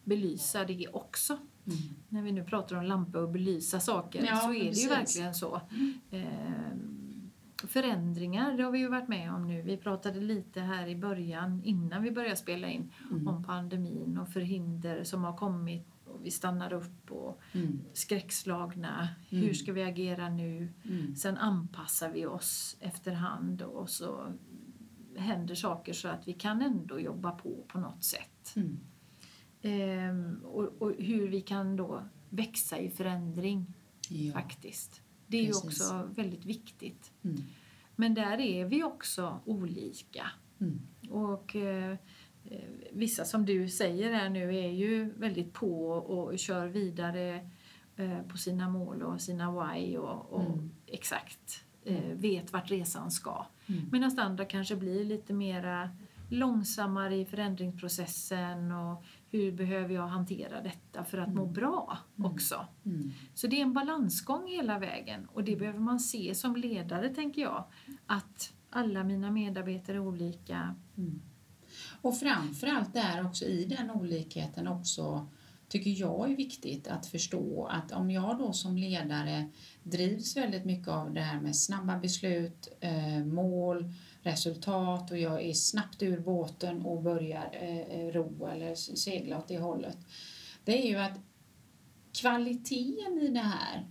belysa 0.04 0.64
det 0.64 0.88
också. 0.92 1.32
Mm. 1.66 1.78
När 2.08 2.22
vi 2.22 2.32
nu 2.32 2.44
pratar 2.44 2.76
om 2.76 2.84
lampa 2.84 3.18
och 3.18 3.28
belysa 3.30 3.80
saker 3.80 4.24
Ja, 4.26 4.36
så 4.36 4.50
är 4.54 4.58
det 4.58 4.66
precis. 4.68 4.84
ju 4.84 4.88
verkligen 4.88 5.34
så. 5.34 5.60
Eh, 6.10 6.72
förändringar, 7.68 8.52
det 8.56 8.62
har 8.62 8.70
vi 8.70 8.78
ju 8.78 8.88
varit 8.88 9.08
med 9.08 9.32
om 9.34 9.46
nu. 9.48 9.62
Vi 9.62 9.76
pratade 9.76 10.20
lite 10.20 10.60
här 10.60 10.86
i 10.86 10.96
början 10.96 11.60
innan 11.64 12.02
vi 12.02 12.10
började 12.10 12.36
spela 12.36 12.68
in 12.68 12.92
Mm. 13.10 13.28
om 13.28 13.44
pandemin 13.44 14.18
och 14.18 14.28
förhinder 14.28 15.04
som 15.04 15.24
har 15.24 15.36
kommit 15.36 15.86
vi 16.22 16.30
stannar 16.30 16.72
upp 16.72 17.10
och 17.12 17.40
Mm. 17.52 17.80
skräckslagna. 17.92 19.08
Mm. 19.30 19.44
Hur 19.44 19.54
ska 19.54 19.72
vi 19.72 19.82
agera 19.82 20.28
nu? 20.28 20.68
Mm. 20.84 21.16
Sen 21.16 21.36
anpassar 21.36 22.10
vi 22.12 22.26
oss 22.26 22.76
efterhand 22.80 23.62
och 23.62 23.90
så 23.90 24.32
händer 25.16 25.54
saker 25.54 25.92
så 25.92 26.08
att 26.08 26.28
vi 26.28 26.32
kan 26.32 26.62
ändå 26.62 27.00
jobba 27.00 27.30
på 27.30 27.64
på 27.68 27.78
något 27.78 28.04
sätt. 28.04 28.52
Mm. 28.56 28.78
Ehm, 29.62 30.40
och, 30.44 30.82
och 30.82 30.92
hur 30.98 31.28
vi 31.28 31.40
kan 31.40 31.76
då 31.76 32.02
växa 32.30 32.78
i 32.78 32.90
förändring 32.90 33.74
Ja. 34.08 34.32
faktiskt. 34.32 35.00
Det 35.26 35.36
är 35.36 35.46
Precis. 35.46 35.64
ju 35.64 35.68
också 35.68 36.08
väldigt 36.14 36.44
viktigt. 36.44 37.12
Mm. 37.22 37.36
Men 37.96 38.14
där 38.14 38.40
är 38.40 38.64
vi 38.64 38.82
också 38.84 39.40
olika. 39.44 40.26
Mm. 40.60 40.80
Och 41.10 41.56
eh, 41.56 41.96
eh, 42.44 42.58
vissa 42.94 43.24
som 43.24 43.46
du 43.46 43.68
säger 43.68 44.12
här 44.12 44.28
nu 44.28 44.56
är 44.58 44.68
ju 44.70 45.12
väldigt 45.16 45.52
på 45.52 45.88
och 45.90 46.38
kör 46.38 46.66
vidare 46.66 47.50
eh, 47.96 48.22
på 48.22 48.38
sina 48.38 48.68
mål 48.68 49.02
och 49.02 49.20
sina 49.20 49.50
why 49.74 49.96
och, 49.96 50.32
och 50.32 50.46
Mm. 50.46 50.70
exakt 50.86 51.64
eh, 51.84 52.08
vet 52.14 52.52
vart 52.52 52.70
resan 52.70 53.10
ska. 53.10 53.46
Mm. 53.66 53.88
Medan 53.92 54.18
andra 54.18 54.44
kanske 54.44 54.76
blir 54.76 55.04
lite 55.04 55.32
mera 55.32 55.90
långsammare 56.28 57.16
i 57.16 57.24
förändringsprocessen 57.24 58.72
och 58.72 59.04
hur 59.30 59.52
behöver 59.52 59.94
jag 59.94 60.06
hantera 60.06 60.62
detta 60.62 61.04
för 61.04 61.18
att 61.18 61.34
må 61.34 61.42
Mm. 61.42 61.54
bra 61.54 61.98
Mm. 62.18 62.32
också. 62.32 62.66
Mm. 62.84 63.10
Så 63.34 63.46
det 63.46 63.56
är 63.56 63.62
en 63.62 63.72
balansgång 63.72 64.46
hela 64.48 64.78
vägen 64.78 65.26
och 65.32 65.44
det 65.44 65.56
behöver 65.56 65.78
man 65.80 66.00
se 66.00 66.34
som 66.34 66.56
ledare 66.56 67.08
tänker 67.08 67.42
jag. 67.42 67.64
Att 68.06 68.52
alla 68.70 69.04
mina 69.04 69.30
medarbetare 69.30 69.96
är 69.96 70.00
olika. 70.00 70.74
Mm. 70.96 71.22
Och 72.02 72.18
framförallt 72.18 72.94
där 72.94 73.26
också 73.26 73.44
i 73.44 73.64
den 73.64 73.90
olikheten 73.90 74.68
också 74.68 75.26
tycker 75.68 75.90
jag 75.90 76.30
är 76.30 76.36
viktigt 76.36 76.88
att 76.88 77.06
förstå 77.06 77.66
att 77.66 77.92
om 77.92 78.10
jag 78.10 78.38
då 78.38 78.52
som 78.52 78.76
ledare 78.76 79.48
drivs 79.82 80.36
väldigt 80.36 80.64
mycket 80.64 80.88
av 80.88 81.14
det 81.14 81.20
här 81.20 81.40
med 81.40 81.56
snabba 81.56 81.98
beslut, 81.98 82.68
eh, 82.80 83.24
mål, 83.24 83.92
resultat 84.22 85.10
och 85.10 85.18
jag 85.18 85.42
är 85.42 85.52
snabbt 85.52 86.02
ur 86.02 86.20
båten 86.20 86.82
och 86.82 87.02
börjar 87.02 87.50
eh, 87.52 87.78
eh, 87.78 88.12
ro 88.12 88.46
eller 88.46 88.74
segla 88.74 89.38
åt 89.38 89.48
det 89.48 89.58
hållet. 89.58 89.98
Det 90.64 90.82
är 90.82 90.88
ju 90.88 90.96
att 90.96 91.20
kvaliteten 92.12 93.18
i 93.22 93.28
det 93.28 93.40
här 93.40 93.86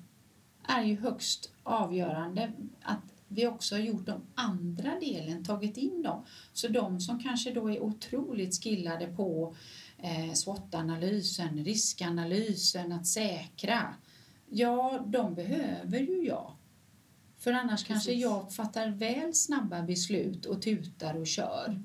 är 0.68 0.84
ju 0.84 1.00
högst 1.00 1.52
avgörande. 1.64 2.52
Att 2.82 3.11
vi 3.34 3.48
också 3.48 3.76
har 3.76 3.82
gjort 3.82 4.06
de 4.06 4.22
andra 4.36 5.00
delen, 5.00 5.44
tagit 5.44 5.78
in 5.78 6.02
dem. 6.02 6.26
Så 6.54 6.68
de 6.68 7.00
som 7.00 7.20
kanske 7.20 7.52
då 7.52 7.72
är 7.72 7.80
otroligt 7.80 8.64
skillade 8.64 9.08
på 9.08 9.56
eh, 9.98 10.34
SWOT-analysen, 10.34 11.64
riskanalysen, 11.64 12.92
att 12.92 13.08
säkra. 13.08 13.96
Ja, 14.50 15.06
de 15.08 15.36
behöver 15.36 16.00
ju 16.00 16.26
jag. 16.26 16.56
För 17.38 17.54
annars 17.54 17.84
kanske 17.84 18.10
Precis. 18.10 18.24
jag 18.24 18.54
fattar 18.54 18.90
väl 18.90 19.34
snabba 19.34 19.82
beslut 19.82 20.46
och 20.46 20.62
tutar 20.62 21.16
och 21.16 21.28
kör. 21.28 21.82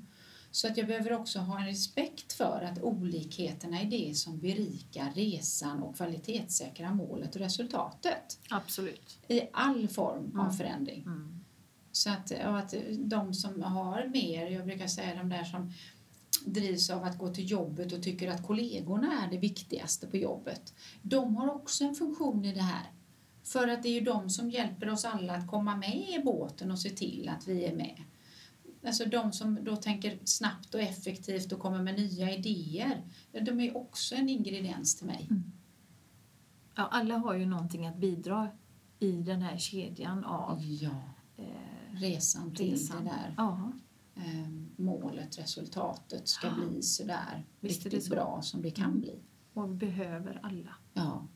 Så 0.57 0.69
att 0.69 0.77
jag 0.77 0.87
behöver 0.87 1.13
också 1.13 1.39
ha 1.39 1.61
en 1.61 1.67
respekt 1.67 2.33
för 2.33 2.69
att 2.73 2.83
olikheterna 2.83 3.81
är 3.81 3.85
det 3.85 4.17
som 4.17 4.39
berikar 4.39 5.13
resan 5.15 5.83
och 5.83 5.97
kvalitetssäkrar 5.97 6.95
målet 6.95 7.35
och 7.35 7.41
resultatet 7.41 8.39
Absolut. 8.51 9.19
i 9.29 9.41
all 9.53 9.89
form 9.89 10.39
av 10.39 10.45
Mm. 10.45 10.57
förändring. 10.57 11.03
Mm. 11.03 11.45
Så 11.93 12.11
att, 12.11 12.33
att 12.33 12.75
de 12.99 13.35
som 13.35 13.63
har 13.63 14.07
mer, 14.07 14.47
jag 14.47 14.67
brukar 14.67 14.87
säga 14.87 15.15
de 15.15 15.29
där 15.29 15.45
som 15.45 15.73
drivs 16.47 16.91
av 16.91 17.05
att 17.05 17.19
gå 17.19 17.35
till 17.35 17.51
jobbet 17.51 17.93
och 17.93 18.03
tycker 18.03 18.31
att 18.31 18.47
kollegorna 18.47 19.25
är 19.27 19.31
det 19.31 19.39
viktigaste 19.39 20.07
på 20.07 20.17
jobbet. 20.17 20.75
De 21.03 21.37
har 21.37 21.55
också 21.55 21.85
en 21.85 21.95
funktion 21.95 22.45
i 22.45 22.53
det 22.55 22.63
här. 22.63 22.91
För 23.45 23.69
att 23.69 23.83
det 23.83 23.89
är 23.89 23.95
ju 23.95 24.01
de 24.01 24.31
som 24.31 24.51
hjälper 24.51 24.91
oss 24.91 25.05
alla 25.05 25.35
att 25.35 25.47
komma 25.47 25.77
med 25.77 26.09
i 26.09 26.23
båten 26.25 26.71
och 26.71 26.79
se 26.79 26.91
till 26.91 27.29
att 27.29 27.49
vi 27.49 27.65
är 27.65 27.75
med. 27.75 28.03
Alltså 28.87 29.05
de 29.05 29.33
som 29.33 29.65
då 29.65 29.77
tänker 29.77 30.19
snabbt 30.25 30.75
och 30.75 30.81
effektivt 30.81 31.53
och 31.53 31.59
kommer 31.61 31.83
med 31.83 31.95
nya 31.95 32.35
idéer, 32.37 33.03
de 33.33 33.61
är 33.61 33.77
också 33.77 34.15
en 34.15 34.29
ingrediens 34.29 34.97
till 34.97 35.07
mig. 35.07 35.29
Ja, 36.75 36.89
alla 36.91 37.17
har 37.19 37.35
ju 37.35 37.47
någonting 37.47 37.87
att 37.87 37.97
bidra 37.97 38.49
i 38.99 39.13
den 39.13 39.43
här 39.43 39.59
kedjan 39.59 40.25
av 40.25 40.65
Ja, 40.65 41.03
eh, 41.37 41.45
resan 42.01 42.55
till 42.55 42.71
resan. 42.71 43.05
det 43.05 43.11
där. 43.11 43.35
Ja, 43.37 43.73
eh, 44.15 44.49
målet, 44.77 45.39
resultatet 45.39 46.29
ska 46.29 46.47
Ja. 46.47 46.55
bli 46.55 46.83
sådär 46.83 47.45
Visst 47.61 47.85
riktigt 47.85 48.05
så. 48.05 48.11
bra 48.11 48.43
som 48.43 48.63
det 48.63 48.71
kan 48.71 48.85
Mm. 48.91 49.01
bli. 49.01 49.21
och 49.55 49.71
vi 49.71 49.75
behöver 49.75 50.41
alla. 50.43 50.75
Ja. 50.95 51.27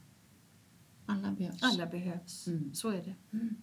Alla 1.06 1.30
behövs. 1.32 1.62
Alla 1.62 1.86
behövs. 1.86 2.46
Mm. 2.46 2.74
Så 2.74 2.88
är 2.88 3.02
det. 3.04 3.14
Mm. 3.36 3.56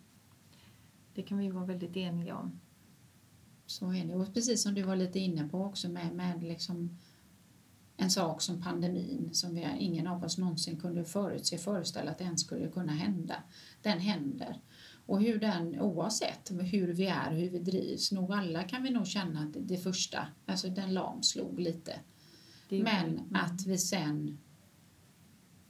Det 1.13 1.21
kan 1.23 1.37
vi 1.37 1.49
vara 1.49 1.65
väldigt 1.65 1.97
eniga 1.97 2.35
om. 2.37 2.59
Så 3.67 3.93
är 3.93 4.05
det. 4.05 4.15
Och 4.15 4.33
precis 4.33 4.61
som 4.61 4.73
du 4.73 4.81
var 4.81 4.95
lite 4.95 5.19
inne 5.19 5.47
på 5.47 5.63
också 5.63 5.89
med, 5.89 6.15
med 6.15 6.43
liksom 6.43 6.97
en 7.97 8.11
sak 8.11 8.41
som 8.41 8.61
pandemin 8.61 9.29
som 9.33 9.55
vi, 9.55 9.67
ingen 9.79 10.07
av 10.07 10.23
oss 10.23 10.37
någonsin 10.37 10.79
kunde 10.79 11.05
förutse, 11.05 11.57
föreställa 11.57 12.11
att 12.11 12.17
den 12.17 12.37
skulle 12.37 12.67
kunna 12.67 12.91
hända. 12.91 13.35
Den 13.81 13.99
händer. 13.99 14.59
Och 15.05 15.21
hur 15.21 15.39
den, 15.39 15.81
oavsett 15.81 16.51
hur 16.51 16.87
vi 16.87 17.05
är 17.05 17.31
och 17.31 17.37
hur 17.37 17.49
vi 17.49 17.59
drivs, 17.59 18.11
nog 18.11 18.33
alla 18.33 18.63
kan 18.63 18.83
vi 18.83 18.89
nog 18.89 19.07
känna 19.07 19.39
att 19.39 19.55
det 19.59 19.77
första, 19.77 20.27
alltså 20.45 20.69
den 20.69 20.93
lamslog 20.93 21.59
lite. 21.59 21.99
Men 22.69 23.05
mm. 23.05 23.35
att 23.35 23.65
vi 23.65 23.77
sen 23.77 24.37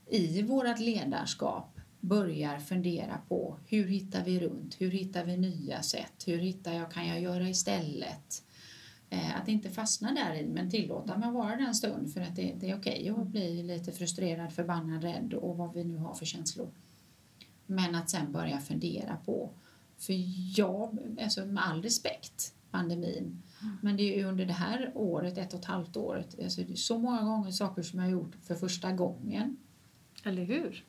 i 0.10 0.42
vårt 0.42 0.80
ledarskap 0.80 1.77
börjar 2.00 2.60
fundera 2.60 3.18
på 3.28 3.58
hur 3.66 3.88
hittar 3.88 4.24
vi 4.24 4.40
runt, 4.40 4.82
hur 4.82 4.92
hittar 4.92 5.26
vi 5.26 5.38
nya 5.38 5.82
sätt, 5.82 6.24
hur 6.26 6.38
hittar 6.38 6.74
jag, 6.74 6.92
kan 6.92 7.08
jag 7.08 7.22
göra 7.22 7.50
istället? 7.50 8.44
Eh, 9.10 9.38
att 9.42 9.48
inte 9.48 9.70
fastna 9.70 10.14
där 10.14 10.36
i 10.36 10.48
men 10.48 10.70
tillåta 10.70 11.18
mig 11.18 11.28
att 11.28 11.34
vara 11.34 11.56
där 11.56 11.68
en 11.68 11.76
stund 11.76 12.14
för 12.14 12.22
att 12.22 12.36
det, 12.36 12.56
det 12.60 12.70
är 12.70 12.80
okej 12.80 13.10
att 13.10 13.28
bli 13.28 13.64
lite 13.64 13.92
frustrerad, 13.92 14.54
förbannad, 14.54 15.04
rädd 15.04 15.34
och 15.34 15.58
vad 15.58 15.74
vi 15.74 15.84
nu 15.84 15.98
har 15.98 16.14
för 16.14 16.26
känslor. 16.26 16.70
Men 17.66 17.96
att 17.96 18.10
sen 18.10 18.32
börja 18.32 18.60
fundera 18.60 19.18
på, 19.26 19.50
för 19.98 20.14
jag, 20.60 20.98
alltså 21.22 21.46
med 21.46 21.68
all 21.68 21.82
respekt, 21.82 22.54
pandemin, 22.72 23.44
men 23.82 23.98
det 23.98 24.04
är 24.04 24.18
ju 24.18 24.26
under 24.26 24.46
det 24.46 24.54
här 24.54 24.92
året, 24.96 25.38
ett 25.38 25.54
och 25.54 25.60
ett 25.60 25.66
halvt 25.66 25.98
året, 25.98 26.36
alltså 26.44 26.62
så 26.76 26.98
många 26.98 27.22
gånger 27.22 27.52
saker 27.52 27.82
som 27.82 28.00
jag 28.00 28.06
har 28.06 28.12
gjort 28.12 28.36
för 28.44 28.56
första 28.56 28.92
gången 28.92 29.58
Eller 30.24 30.44
hur? 30.44 30.86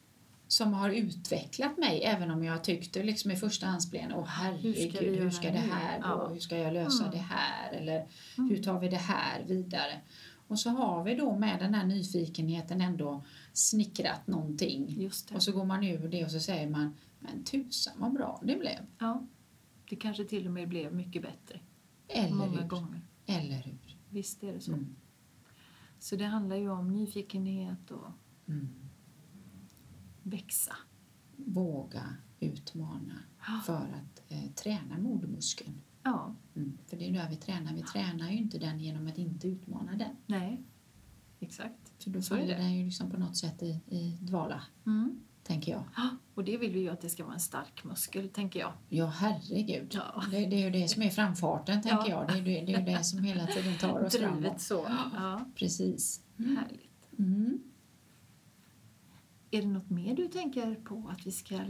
Som 0.49 0.73
har 0.73 0.91
utvecklat 0.91 1.79
mig 1.79 2.03
även 2.05 2.31
om 2.31 2.45
jag 2.45 2.65
tyckte 2.65 3.03
liksom 3.03 3.31
i 3.31 3.37
första 3.37 3.67
handspelen, 3.67 4.13
åh 4.13 4.25
herregud, 4.27 4.77
Hur 4.77 4.91
ska 4.91 5.05
hur 5.05 5.31
ska 5.31 5.51
det 5.51 5.59
här 5.59 5.99
gå? 6.01 6.07
Ja. 6.09 6.29
Hur 6.33 6.41
ska 6.41 6.59
jag 6.59 6.73
lösa 6.75 7.05
Mm. 7.05 7.17
det 7.17 7.23
här? 7.25 7.73
Eller 7.73 8.07
Mm. 8.39 8.51
hur 8.51 8.63
tar 8.63 8.81
vi 8.81 8.89
det 8.89 8.97
här 8.97 9.45
vidare? 9.45 10.01
Och 10.49 10.59
så 10.59 10.71
har 10.71 11.05
vi 11.05 11.15
då 11.15 11.37
med 11.39 11.59
den 11.59 11.75
här 11.75 11.87
nyfikenheten 11.87 12.81
ändå 12.81 13.25
snickrat 13.53 14.27
någonting. 14.27 15.11
Och 15.35 15.43
så 15.43 15.53
går 15.53 15.65
man 15.65 15.85
ur 15.85 16.09
det 16.09 16.25
och 16.25 16.31
så 16.31 16.41
säger 16.41 16.69
man, 16.71 16.95
men 17.19 17.45
tusan 17.45 17.93
vad 17.97 18.13
bra 18.13 18.41
det 18.45 18.57
blev. 18.57 18.79
Ja. 18.99 19.27
Det 19.91 19.97
kanske 19.97 20.25
till 20.25 20.47
och 20.47 20.53
med 20.53 20.69
blev 20.69 20.95
mycket 20.95 21.23
bättre. 21.23 21.61
Eller 22.09 22.35
många 22.35 22.61
hur? 22.61 22.69
gånger. 22.69 23.01
Eller 23.27 23.57
hur? 23.63 23.79
Visst 24.11 24.43
är 24.43 24.53
det 24.53 24.61
så. 24.61 24.73
Mm. 24.73 24.97
Så 25.99 26.17
det 26.17 26.25
handlar 26.25 26.57
ju 26.57 26.71
om 26.71 26.93
nyfikenhet 26.93 27.91
och 27.91 28.09
Mm. 28.49 28.69
Växa. 30.31 30.77
Våga 31.37 32.05
utmana 32.41 33.15
Ja. 33.47 33.61
för 33.67 33.75
att 33.75 34.23
eh, 34.33 34.51
träna 34.55 34.99
modmuskeln. 34.99 35.75
Ja, 36.03 36.35
Mm. 36.57 36.79
För 36.87 36.97
det 36.97 37.09
är 37.09 37.13
där 37.13 37.29
vi 37.31 37.37
tränar. 37.37 37.75
Vi 37.75 37.83
tränar 37.83 38.31
ju 38.31 38.37
inte 38.37 38.59
den 38.59 38.81
genom 38.81 39.07
att 39.07 39.19
inte 39.19 39.49
utmana 39.49 39.93
den. 39.97 40.17
nej. 40.27 40.61
Exakt. 41.41 41.93
För 42.03 42.11
då 42.11 42.23
faller 42.23 42.47
den 42.59 42.75
ju 42.75 42.85
liksom 42.85 43.11
på 43.11 43.17
något 43.17 43.37
sätt 43.37 43.63
i, 43.63 43.81
i 43.89 44.19
dvala, 44.21 44.63
Mm. 44.87 45.21
tänker 45.43 45.73
jag. 45.73 45.85
Ja, 45.97 46.09
Och 46.35 46.45
det 46.45 46.57
vill 46.57 46.73
vi 46.73 46.81
ju 46.81 46.89
att 46.89 47.01
det 47.01 47.09
ska 47.09 47.25
vara 47.25 47.35
en 47.35 47.41
stark 47.41 47.85
muskel, 47.85 48.29
tänker 48.29 48.61
jag. 48.61 48.73
Ja, 48.89 49.07
herregud. 49.07 49.93
Ja. 49.95 50.25
Det, 50.31 50.47
det 50.47 50.57
är 50.57 50.65
ju 50.65 50.71
det 50.71 50.89
som 50.89 51.03
är 51.03 51.11
framfarten, 51.11 51.83
tänker 51.83 52.09
Ja. 52.09 52.09
jag. 52.09 52.29
Det 52.29 52.39
är, 52.39 52.43
det, 52.45 52.65
det 52.67 52.75
är 52.75 52.79
ju 52.81 52.85
det 52.97 53.05
som 53.05 53.25
hela 53.25 53.47
tiden 53.47 53.79
tar 53.79 54.01
oss 54.05 54.13
Drivet 54.19 54.31
framåt. 54.43 54.61
så. 54.61 54.87
Ja, 55.15 55.45
Precis. 55.55 56.23
Mm. 56.39 56.57
härligt. 56.57 57.19
Mm. 57.19 57.59
Är 59.51 59.63
det 59.63 59.69
något 59.69 59.91
mer 59.91 60.15
du 60.15 60.29
tänker 60.29 60.75
på 60.75 61.11
att 61.13 61.27
vi 61.27 61.33
ska 61.33 61.61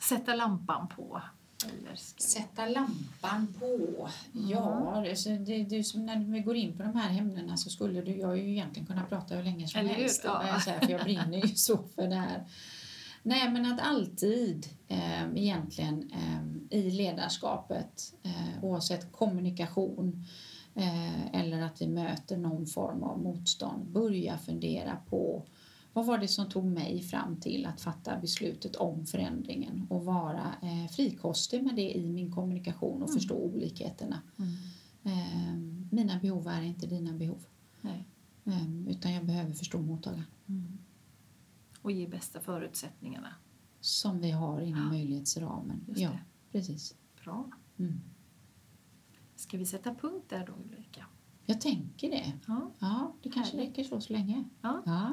sätta 0.00 0.34
lampan 0.34 0.88
på? 0.88 1.22
Sätta 2.18 2.66
lampan 2.66 3.54
på. 3.60 4.08
Ja, 4.32 4.92
alltså 5.08 5.30
det, 5.30 5.64
det 5.64 5.84
som 5.84 6.06
när 6.06 6.18
vi 6.18 6.40
går 6.40 6.56
in 6.56 6.76
på 6.76 6.82
de 6.82 6.96
här 6.96 7.18
ämnena 7.18 7.56
så 7.56 7.70
skulle 7.70 8.02
du, 8.02 8.16
jag 8.16 8.38
ju 8.38 8.50
egentligen 8.50 8.86
kunna 8.86 9.04
prata 9.04 9.34
hur 9.34 9.44
länge 9.44 9.68
som 9.68 9.80
Eller 9.80 9.94
helst. 9.94 10.22
Ja. 10.24 10.44
Ja. 10.48 10.60
Säga, 10.60 10.80
för 10.80 10.92
jag 10.92 11.02
brinner 11.02 11.46
ju 11.46 11.54
så 11.54 11.78
för 11.94 12.08
det 12.08 12.14
här. 12.14 12.44
Nej, 13.22 13.50
men 13.50 13.72
att 13.72 13.80
alltid 13.80 14.66
eh, 14.88 15.22
egentligen 15.34 16.10
eh, 16.12 16.78
i 16.78 16.90
ledarskapet, 16.90 18.14
eh, 18.22 18.64
oavsett 18.64 19.12
kommunikation 19.12 20.24
eh, 20.74 21.34
eller 21.40 21.62
att 21.62 21.82
vi 21.82 21.88
möter 21.88 22.36
någon 22.36 22.66
form 22.66 23.02
av 23.02 23.22
motstånd, 23.22 23.86
börja 23.86 24.38
fundera 24.38 24.96
på 25.10 25.42
vad 25.94 26.06
var 26.06 26.18
det 26.18 26.28
som 26.28 26.48
tog 26.48 26.64
mig 26.64 27.02
fram 27.02 27.36
till 27.40 27.66
att 27.66 27.80
fatta 27.80 28.20
beslutet 28.20 28.76
om 28.76 29.06
förändringen 29.06 29.86
och 29.90 30.04
vara 30.04 30.54
eh, 30.62 30.90
frikostig 30.90 31.62
med 31.64 31.74
det 31.76 31.96
i 31.96 32.10
min 32.12 32.32
kommunikation 32.32 33.02
och 33.02 33.08
Mm. 33.08 33.20
förstå 33.20 33.34
olikheterna. 33.36 34.22
Mm. 34.38 34.52
Eh, 35.02 35.56
mina 35.90 36.18
behov 36.18 36.48
är 36.48 36.62
inte 36.62 36.86
dina 36.86 37.12
behov, 37.12 37.44
eh, 37.82 38.88
utan 38.88 39.12
jag 39.12 39.24
behöver 39.26 39.52
förstå 39.52 39.80
mottagaren 39.80 40.24
Mm. 40.46 40.78
Och 41.82 41.92
ge 41.92 42.06
bästa 42.06 42.40
förutsättningarna. 42.40 43.34
som 43.80 44.20
vi 44.20 44.30
har 44.30 44.60
inom 44.60 44.80
Ja. 44.82 44.88
möjlighetsramen. 44.88 45.84
Just 45.88 46.00
ja, 46.00 46.10
det. 46.10 46.18
precis. 46.52 46.94
Bra. 47.24 47.50
Mm. 47.78 48.00
Ska 49.36 49.58
vi 49.58 49.66
sätta 49.66 49.94
punkt 49.94 50.24
där 50.28 50.46
då, 50.46 50.52
Ulrika? 50.64 51.06
Jag 51.46 51.60
tänker 51.60 52.10
det. 52.10 52.32
Ja. 52.46 52.70
Ja, 52.78 53.12
det 53.22 53.30
kanske 53.30 53.56
Härligt. 53.56 53.70
räcker 53.78 53.84
så, 53.88 54.00
så 54.00 54.12
länge. 54.12 54.44
Ja. 54.60 54.82
Ja, 54.86 55.12